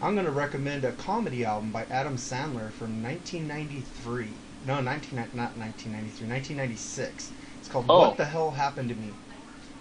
I'm 0.00 0.16
gonna 0.16 0.30
recommend 0.32 0.84
a 0.84 0.92
comedy 0.92 1.44
album 1.44 1.72
by 1.72 1.86
Adam 1.90 2.16
Sandler 2.16 2.72
from 2.72 3.02
1993. 3.02 4.40
No, 4.64 4.80
19 4.80 5.28
not 5.34 5.56
1993, 5.56 6.28
1996. 6.28 7.32
It's 7.58 7.68
called 7.68 7.88
Oh. 7.88 7.96
What 7.96 8.16
the 8.18 8.26
Hell 8.26 8.52
Happened 8.52 8.90
to 8.90 8.94
Me. 8.96 9.18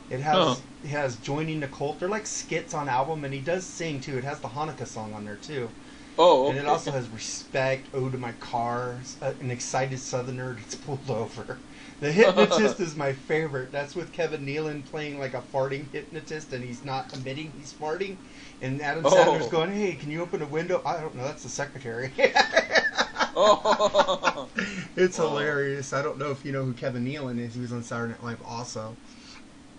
It 0.09 0.19
has 0.21 0.63
it 0.83 0.89
has 0.89 1.17
joining 1.17 1.59
the 1.59 1.67
cult. 1.67 1.99
They're 1.99 2.09
like 2.09 2.27
skits 2.27 2.73
on 2.73 2.89
album, 2.89 3.23
and 3.25 3.33
he 3.33 3.41
does 3.41 3.67
sing 3.67 3.99
too. 4.01 4.17
It 4.17 4.23
has 4.23 4.39
the 4.39 4.49
Hanukkah 4.49 4.87
song 4.87 5.13
on 5.13 5.25
there 5.25 5.37
too. 5.37 5.71
Oh, 6.17 6.47
And 6.47 6.57
it 6.57 6.67
also 6.67 6.91
has 6.91 7.09
respect, 7.09 7.89
ode 7.93 8.11
to 8.13 8.17
my 8.19 8.33
car, 8.33 9.03
uh, 9.21 9.33
an 9.39 9.51
excited 9.51 9.99
southerner 9.99 10.53
gets 10.53 10.75
pulled 10.75 11.09
over. 11.09 11.61
The 11.99 12.11
hypnotist 12.11 12.79
is 12.79 12.95
my 12.95 13.13
favorite. 13.13 13.71
That's 13.71 13.95
with 13.95 14.11
Kevin 14.11 14.45
Nealon 14.45 14.85
playing 14.85 15.17
like 15.19 15.33
a 15.33 15.41
farting 15.41 15.89
hypnotist, 15.91 16.51
and 16.53 16.63
he's 16.63 16.83
not 16.83 17.09
admitting 17.13 17.53
he's 17.53 17.73
farting. 17.73 18.19
And 18.61 18.81
Adam 18.81 19.05
Oh. 19.05 19.09
Sandler's 19.09 19.47
going, 19.47 19.71
"Hey, 19.73 19.95
can 19.95 20.11
you 20.11 20.21
open 20.21 20.41
a 20.41 20.45
window?" 20.47 20.81
I 20.85 20.99
don't 21.01 21.15
know. 21.15 21.23
That's 21.23 21.43
the 21.43 21.49
secretary. 21.49 22.13
oh. 23.35 24.49
it's 24.95 25.17
Wow. 25.17 25.17
hilarious. 25.17 25.93
I 25.93 26.01
don't 26.01 26.17
know 26.17 26.31
if 26.31 26.45
you 26.45 26.51
know 26.51 26.63
who 26.65 26.73
Kevin 26.73 27.05
Nealon 27.05 27.39
is. 27.39 27.55
He 27.55 27.61
was 27.61 27.71
on 27.71 27.83
Saturday 27.83 28.13
Night 28.13 28.23
Live 28.23 28.41
also. 28.43 28.97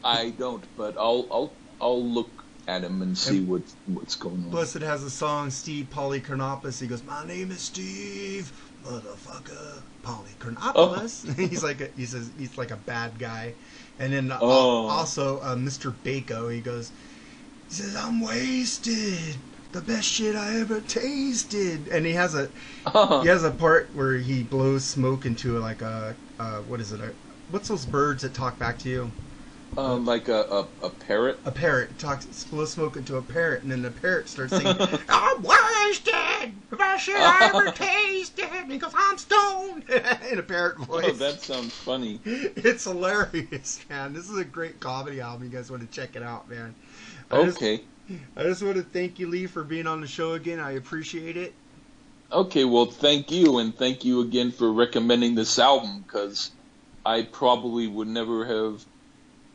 I 0.06 0.30
don't, 0.30 0.64
but 0.76 0.96
I'll 0.96 1.26
I'll 1.30 1.52
I'll 1.80 2.04
look 2.04 2.44
at 2.68 2.82
him 2.84 3.02
and 3.02 3.16
see 3.16 3.38
And- 3.38 3.48
what 3.48 3.62
what's 3.86 4.14
going 4.14 4.44
on. 4.44 4.50
Plus, 4.50 4.76
it 4.76 4.82
has 4.82 5.02
a 5.02 5.10
song, 5.10 5.50
Steve 5.50 5.86
Polychronopolous. 5.90 6.80
He 6.80 6.86
goes, 6.86 7.02
"My 7.02 7.26
name 7.26 7.50
is 7.50 7.60
Steve, 7.60 8.52
motherfucker, 8.84 9.82
Polychronopolous." 10.04 11.36
he's 11.50 11.62
like, 11.64 11.80
a, 11.80 11.88
he 11.96 12.06
says 12.06 12.30
he's 12.38 12.56
like 12.56 12.70
a 12.70 12.76
bad 12.76 13.18
guy. 13.18 13.54
And 13.98 14.12
then 14.12 14.30
uh, 14.30 14.38
Oh. 14.40 14.86
also 14.88 15.40
uh, 15.40 15.56
Mr. 15.56 15.92
Bako, 16.04 16.52
he 16.54 16.60
goes, 16.60 16.92
he 17.68 17.74
says, 17.74 17.96
"I'm 17.96 18.20
wasted, 18.20 19.36
the 19.72 19.80
best 19.80 20.06
shit 20.08 20.36
I 20.36 20.60
ever 20.60 20.80
tasted." 20.80 21.88
And 21.88 22.06
he 22.06 22.12
has 22.12 22.34
a 22.34 22.48
he 23.22 23.28
has 23.28 23.42
a 23.44 23.50
part 23.50 23.90
where 23.94 24.14
he 24.16 24.42
blows 24.44 24.84
smoke 24.84 25.26
into 25.26 25.58
like 25.58 25.82
a 25.82 26.14
uh, 26.38 26.58
what 26.60 26.80
is 26.80 26.92
it? 26.92 27.00
A, 27.00 27.12
what's 27.50 27.68
those 27.68 27.86
birds 27.86 28.22
that 28.22 28.34
talk 28.34 28.58
back 28.58 28.78
to 28.80 28.88
you? 28.88 29.10
Um, 29.76 30.04
like 30.06 30.28
a, 30.28 30.40
a, 30.42 30.68
a 30.86 30.90
parrot. 30.90 31.38
a 31.44 31.50
parrot 31.50 31.98
talks 31.98 32.44
blows 32.44 32.72
smoke 32.72 32.96
into 32.96 33.16
a 33.16 33.22
parrot, 33.22 33.62
and 33.62 33.70
then 33.70 33.82
the 33.82 33.90
parrot 33.90 34.28
starts 34.28 34.56
singing, 34.56 34.76
"I'm 35.08 35.42
wasted, 35.42 36.52
best 36.70 37.04
shit 37.04 37.16
I 37.16 37.50
ever 37.54 37.70
tasted," 37.72 38.68
because 38.68 38.92
I'm 38.96 39.18
stoned 39.18 39.84
in 40.30 40.38
a 40.38 40.42
parrot 40.42 40.78
voice. 40.78 41.04
Oh, 41.08 41.12
that 41.12 41.40
sounds 41.40 41.74
funny. 41.74 42.20
It's 42.24 42.84
hilarious, 42.84 43.84
man. 43.88 44.12
This 44.12 44.30
is 44.30 44.38
a 44.38 44.44
great 44.44 44.80
comedy 44.80 45.20
album. 45.20 45.44
You 45.44 45.50
guys 45.50 45.70
want 45.70 45.82
to 45.82 45.88
check 45.94 46.16
it 46.16 46.22
out, 46.22 46.48
man. 46.48 46.74
I 47.30 47.44
just, 47.44 47.58
Okay. 47.58 47.82
I 48.36 48.44
just 48.44 48.62
want 48.62 48.76
to 48.76 48.82
thank 48.82 49.18
you, 49.18 49.28
Lee, 49.28 49.46
for 49.46 49.64
being 49.64 49.86
on 49.86 50.00
the 50.00 50.06
show 50.06 50.32
again. 50.34 50.60
I 50.60 50.72
appreciate 50.72 51.36
it. 51.36 51.52
Okay, 52.32 52.64
well, 52.64 52.86
thank 52.86 53.30
you, 53.30 53.58
and 53.58 53.76
thank 53.76 54.04
you 54.04 54.20
again 54.20 54.50
for 54.50 54.72
recommending 54.72 55.34
this 55.34 55.58
album 55.58 56.02
because 56.02 56.50
I 57.04 57.22
probably 57.22 57.86
would 57.86 58.08
never 58.08 58.44
have 58.44 58.84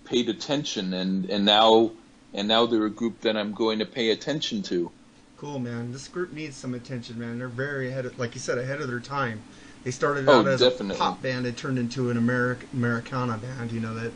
paid 0.03 0.29
attention, 0.29 0.93
and 0.93 1.25
and 1.29 1.45
now 1.45 1.91
and 2.33 2.47
now 2.47 2.65
they're 2.65 2.85
a 2.85 2.89
group 2.93 3.21
that 3.21 3.37
I'm 3.37 3.53
going 3.53 3.79
to 3.79 3.85
pay 3.85 4.09
attention 4.11 4.63
to. 4.63 4.91
Cool, 5.35 5.59
man. 5.59 5.91
This 5.91 6.07
group 6.07 6.31
needs 6.31 6.55
some 6.55 6.73
attention, 6.73 7.17
man. 7.17 7.39
They're 7.39 7.47
very 7.49 7.89
ahead 7.89 8.05
of, 8.05 8.17
like 8.19 8.35
you 8.35 8.39
said, 8.39 8.57
ahead 8.59 8.79
of 8.79 8.87
their 8.87 8.99
time. 8.99 9.43
They 9.83 9.89
started 9.91 10.27
Oh, 10.27 10.39
out 10.39 10.47
as 10.47 10.61
definitely. 10.61 10.95
a 10.95 10.97
pop 10.97 11.21
band. 11.21 11.47
It 11.47 11.57
turned 11.57 11.79
into 11.79 12.09
an 12.11 12.17
Americ- 12.17 12.71
Americana 12.71 13.37
band. 13.37 13.71
You 13.71 13.79
know 13.79 13.95
that 13.95 14.13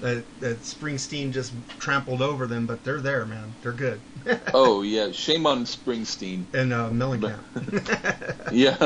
that 0.00 0.26
that 0.40 0.60
Springsteen 0.60 1.32
just 1.32 1.54
trampled 1.78 2.20
over 2.20 2.46
them, 2.46 2.66
but 2.66 2.84
they're 2.84 3.00
there, 3.00 3.24
man. 3.24 3.54
They're 3.62 3.72
good. 3.72 4.02
Oh 4.52 4.82
yeah, 4.82 5.12
shame 5.12 5.46
on 5.46 5.64
Springsteen. 5.66 6.46
and 6.52 6.72
uh, 6.72 6.90
Mellencamp. 6.90 7.44
Yeah, 8.50 8.76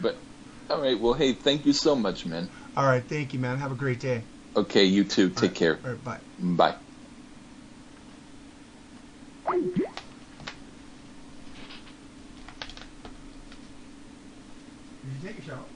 but 0.00 0.24
all 0.70 0.80
right. 0.80 0.98
Well, 0.98 1.14
hey, 1.14 1.34
thank 1.34 1.66
you 1.66 1.72
so 1.72 1.94
much, 1.96 2.26
man. 2.26 2.48
All 2.76 2.86
right, 2.86 3.06
thank 3.06 3.32
you, 3.32 3.38
man. 3.38 3.58
Have 3.58 3.72
a 3.72 3.76
great 3.76 4.00
day. 4.00 4.24
Okay, 4.56 4.84
you 4.84 5.04
too. 5.04 5.30
Take 5.30 5.52
right, 5.52 5.56
care. 5.56 5.82
Right, 5.84 6.04
bye. 6.04 6.20
Bye. 6.38 6.76
Did 15.04 15.14
you 15.22 15.28
take 15.28 15.38
a 15.38 15.42
shot? 15.42 15.73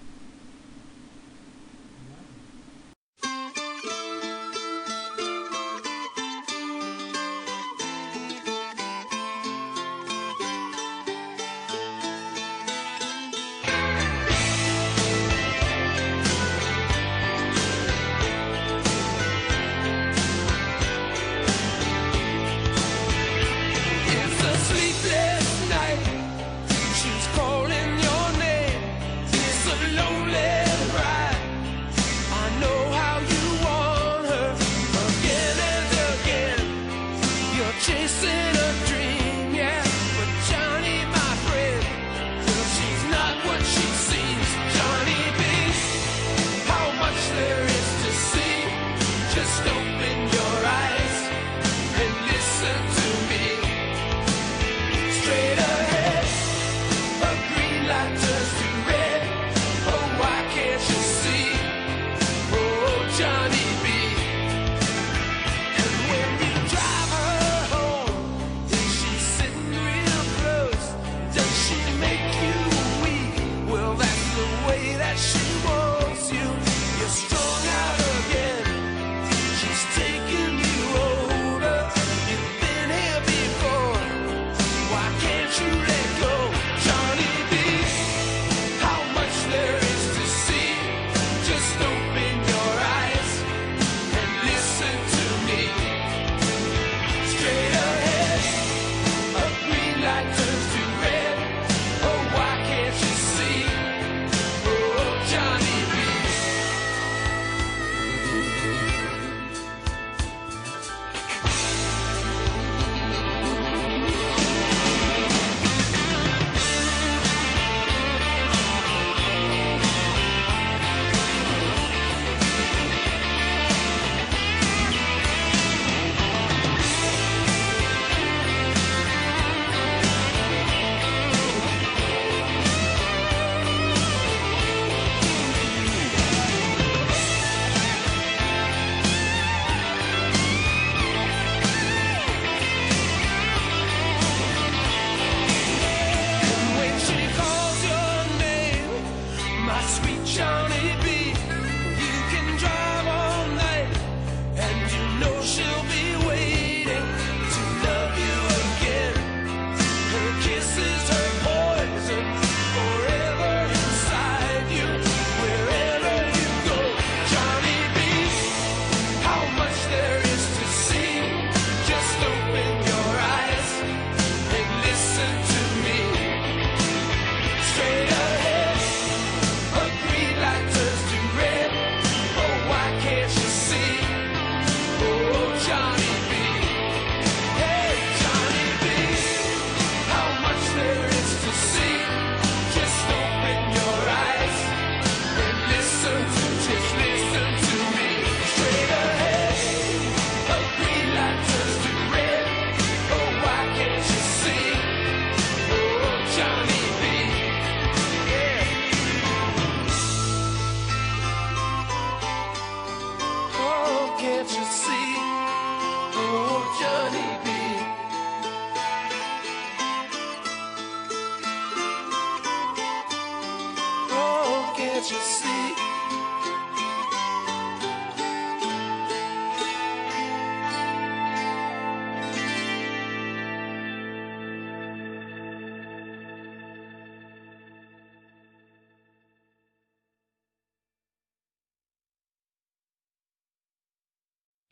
sweet. 149.88 150.17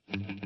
I 0.09 0.46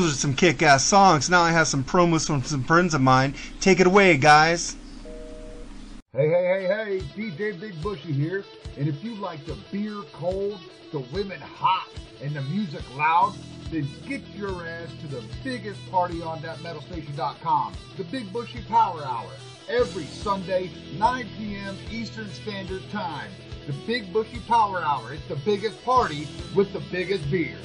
Those 0.00 0.12
are 0.12 0.16
some 0.16 0.34
kick-ass 0.34 0.84
songs. 0.84 1.28
Now 1.28 1.42
I 1.42 1.50
have 1.50 1.66
some 1.66 1.82
promos 1.82 2.24
from 2.24 2.40
some 2.44 2.62
friends 2.62 2.94
of 2.94 3.00
mine. 3.00 3.34
Take 3.58 3.80
it 3.80 3.86
away, 3.88 4.16
guys. 4.16 4.76
Hey, 6.12 6.28
hey, 6.28 6.44
hey, 6.46 6.66
hey, 6.66 7.00
DJ 7.20 7.58
Big 7.58 7.82
Bushy 7.82 8.12
here. 8.12 8.44
And 8.76 8.86
if 8.86 9.02
you 9.02 9.16
like 9.16 9.44
the 9.44 9.56
beer 9.72 10.00
cold, 10.12 10.60
the 10.92 11.00
women 11.00 11.40
hot, 11.40 11.88
and 12.22 12.32
the 12.32 12.42
music 12.42 12.84
loud, 12.96 13.34
then 13.72 13.88
get 14.06 14.24
your 14.36 14.64
ass 14.68 14.88
to 15.00 15.08
the 15.08 15.24
biggest 15.42 15.80
party 15.90 16.22
on 16.22 16.38
thatmetalstation.com, 16.42 17.72
the 17.96 18.04
Big 18.04 18.32
Bushy 18.32 18.62
Power 18.68 19.02
Hour, 19.02 19.32
every 19.68 20.04
Sunday, 20.04 20.70
9 20.96 21.26
p.m. 21.36 21.76
Eastern 21.90 22.30
Standard 22.30 22.88
Time. 22.92 23.32
The 23.66 23.72
Big 23.84 24.12
Bushy 24.12 24.38
Power 24.46 24.80
Hour. 24.80 25.12
It's 25.14 25.26
the 25.26 25.34
biggest 25.34 25.84
party 25.84 26.28
with 26.54 26.72
the 26.72 26.82
biggest 26.92 27.28
beer. 27.32 27.58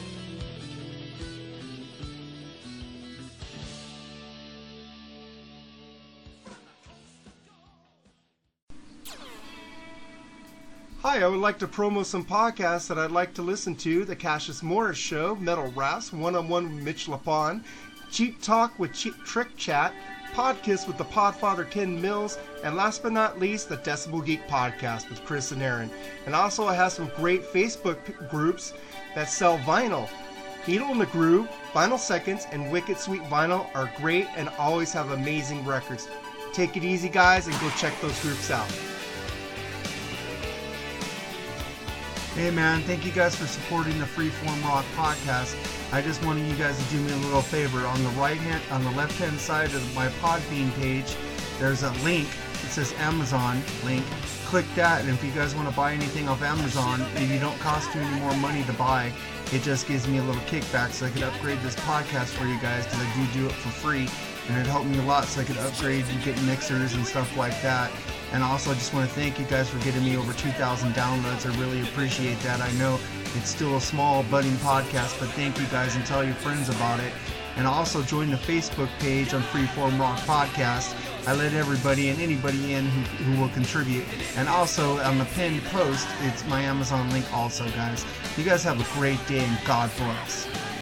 Hi, 11.14 11.22
I 11.22 11.28
would 11.28 11.42
like 11.42 11.60
to 11.60 11.68
promo 11.68 12.04
some 12.04 12.26
podcasts 12.26 12.88
that 12.88 12.98
I'd 12.98 13.12
like 13.12 13.36
to 13.36 13.44
listen 13.44 13.76
to 13.76 14.04
The 14.04 14.16
Cassius 14.16 14.64
Morris 14.64 14.98
Show, 14.98 15.36
Metal 15.36 15.72
Raps, 15.76 16.12
One 16.12 16.36
on 16.36 16.50
One 16.50 16.64
with 16.64 16.84
Mitch 16.84 17.06
Lafon, 17.06 17.64
Cheap 18.10 18.42
Talk 18.42 18.80
with 18.80 18.94
Cheap 18.94 19.24
Trick 19.24 19.56
Chat, 19.56 19.94
Podkiss 20.34 20.88
with 20.88 20.98
the 20.98 21.06
Podfather 21.06 21.70
Ken 21.70 22.02
Mills, 22.02 22.40
and 22.64 22.76
last 22.76 23.04
but 23.04 23.12
not 23.12 23.40
least, 23.40 23.70
the 23.70 23.78
Decibel 23.78 24.26
Geek 24.26 24.48
Podcast 24.48 25.08
with 25.08 25.24
Chris 25.24 25.52
and 25.52 25.62
Aaron. 25.62 25.92
And 26.26 26.34
also, 26.34 26.66
I 26.66 26.74
have 26.74 26.92
some 26.92 27.12
great 27.16 27.44
Facebook 27.44 28.28
groups 28.32 28.74
that 29.14 29.30
sell 29.30 29.60
vinyl. 29.60 30.10
Needle 30.68 30.90
in 30.90 30.98
the 30.98 31.06
Groove, 31.06 31.48
Vinyl 31.74 32.00
Seconds, 32.00 32.48
and 32.52 32.72
Wicked 32.72 32.98
Sweet 32.98 33.22
Vinyl 33.26 33.68
are 33.76 33.94
great 33.98 34.26
and 34.36 34.50
always 34.58 34.92
have 34.94 35.12
amazing 35.12 35.64
records. 35.64 36.08
Take 36.54 36.76
it 36.76 36.84
easy, 36.84 37.08
guys, 37.08 37.46
and 37.46 37.60
go 37.60 37.70
check 37.78 37.94
those 38.02 38.20
groups 38.24 38.50
out. 38.50 38.68
Hey 42.36 42.50
man, 42.50 42.82
thank 42.82 43.06
you 43.06 43.12
guys 43.12 43.36
for 43.36 43.46
supporting 43.46 44.00
the 44.00 44.06
Freeform 44.06 44.64
Rock 44.64 44.86
podcast. 44.96 45.56
I 45.94 46.02
just 46.02 46.26
wanted 46.26 46.50
you 46.50 46.56
guys 46.56 46.76
to 46.84 46.92
do 46.92 47.00
me 47.00 47.12
a 47.12 47.18
little 47.18 47.44
favor. 47.44 47.86
On 47.86 48.04
the 48.04 48.10
right 48.10 48.38
hand, 48.38 48.60
on 48.72 48.84
the 48.84 48.90
left 48.98 49.20
hand 49.20 49.40
side 49.40 49.72
of 49.76 49.96
my 49.96 50.08
Podbean 50.20 50.74
page, 50.78 51.16
there's 51.60 51.84
a 51.84 51.92
link. 52.04 52.28
It 52.54 52.70
says 52.70 52.92
Amazon 52.94 53.62
link. 53.86 54.04
Click 54.46 54.66
that, 54.74 55.02
and 55.02 55.12
if 55.12 55.24
you 55.24 55.30
guys 55.30 55.54
want 55.54 55.70
to 55.70 55.76
buy 55.76 55.94
anything 55.94 56.28
off 56.28 56.42
Amazon, 56.42 57.04
and 57.16 57.30
you 57.30 57.40
don't 57.40 57.60
cost 57.60 57.94
you 57.94 58.02
any 58.02 58.20
more 58.20 58.36
money 58.38 58.64
to 58.64 58.74
buy, 58.74 59.14
it 59.52 59.62
just 59.62 59.88
gives 59.88 60.08
me 60.08 60.18
a 60.18 60.24
little 60.24 60.42
kickback 60.44 60.92
so 60.92 61.06
I 61.06 61.12
can 61.12 61.22
upgrade 61.22 61.60
this 61.60 61.76
podcast 61.76 62.30
for 62.30 62.46
you 62.46 62.60
guys 62.62 62.86
because 62.86 63.00
I 63.00 63.14
do 63.16 63.42
do 63.42 63.46
it 63.46 63.52
for 63.52 63.70
free, 63.70 64.10
and 64.50 64.58
it 64.58 64.66
helped 64.66 64.88
me 64.88 64.98
a 64.98 65.04
lot 65.04 65.26
so 65.26 65.42
I 65.42 65.44
could 65.44 65.58
upgrade 65.58 66.06
and 66.08 66.24
get 66.24 66.42
mixers 66.42 66.96
and 66.96 67.06
stuff 67.06 67.38
like 67.38 67.62
that. 67.62 67.92
And 68.34 68.44
also, 68.44 68.72
I 68.72 68.74
just 68.74 68.94
want 68.96 69.08
to 69.08 69.16
thank 69.16 69.40
you 69.40 69.46
guys 69.46 69.70
for 69.70 69.78
getting 69.86 70.04
me 70.04 70.18
over 70.18 70.34
2,000 70.34 70.94
downloads. 70.94 71.46
I 71.46 71.56
really 71.60 71.82
appreciate 71.82 72.40
that. 72.40 72.62
I 72.62 72.72
know 72.74 73.00
it's 73.36 73.50
still 73.50 73.78
a 73.78 73.82
small, 73.82 74.24
budding 74.24 74.56
podcast, 74.58 75.20
but 75.20 75.30
thank 75.30 75.60
you 75.60 75.68
guys 75.68 75.96
and 75.96 76.04
tell 76.04 76.24
your 76.24 76.34
friends 76.34 76.68
about 76.68 77.00
it. 77.00 77.14
And 77.58 77.68
also 77.68 78.02
join 78.02 78.32
the 78.32 78.38
Facebook 78.38 78.90
page 78.98 79.36
on 79.36 79.44
Freeform 79.44 80.00
Rock 80.00 80.20
Podcast. 80.22 80.96
I 81.28 81.36
let 81.36 81.54
everybody 81.54 82.10
and 82.10 82.20
anybody 82.20 82.74
in 82.74 82.86
who, 82.86 83.02
who 83.24 83.42
will 83.42 83.50
contribute. 83.50 84.06
And 84.36 84.50
also 84.50 85.00
on 85.02 85.20
the 85.20 85.26
pinned 85.26 85.64
post, 85.66 86.08
it's 86.22 86.44
my 86.48 86.62
Amazon 86.62 87.12
link 87.12 87.32
also, 87.32 87.70
guys. 87.70 88.04
You 88.36 88.44
guys 88.44 88.64
have 88.64 88.82
a 88.82 89.00
great 89.00 89.24
day 89.28 89.46
and 89.46 89.66
God 89.66 89.92
bless. 89.98 90.73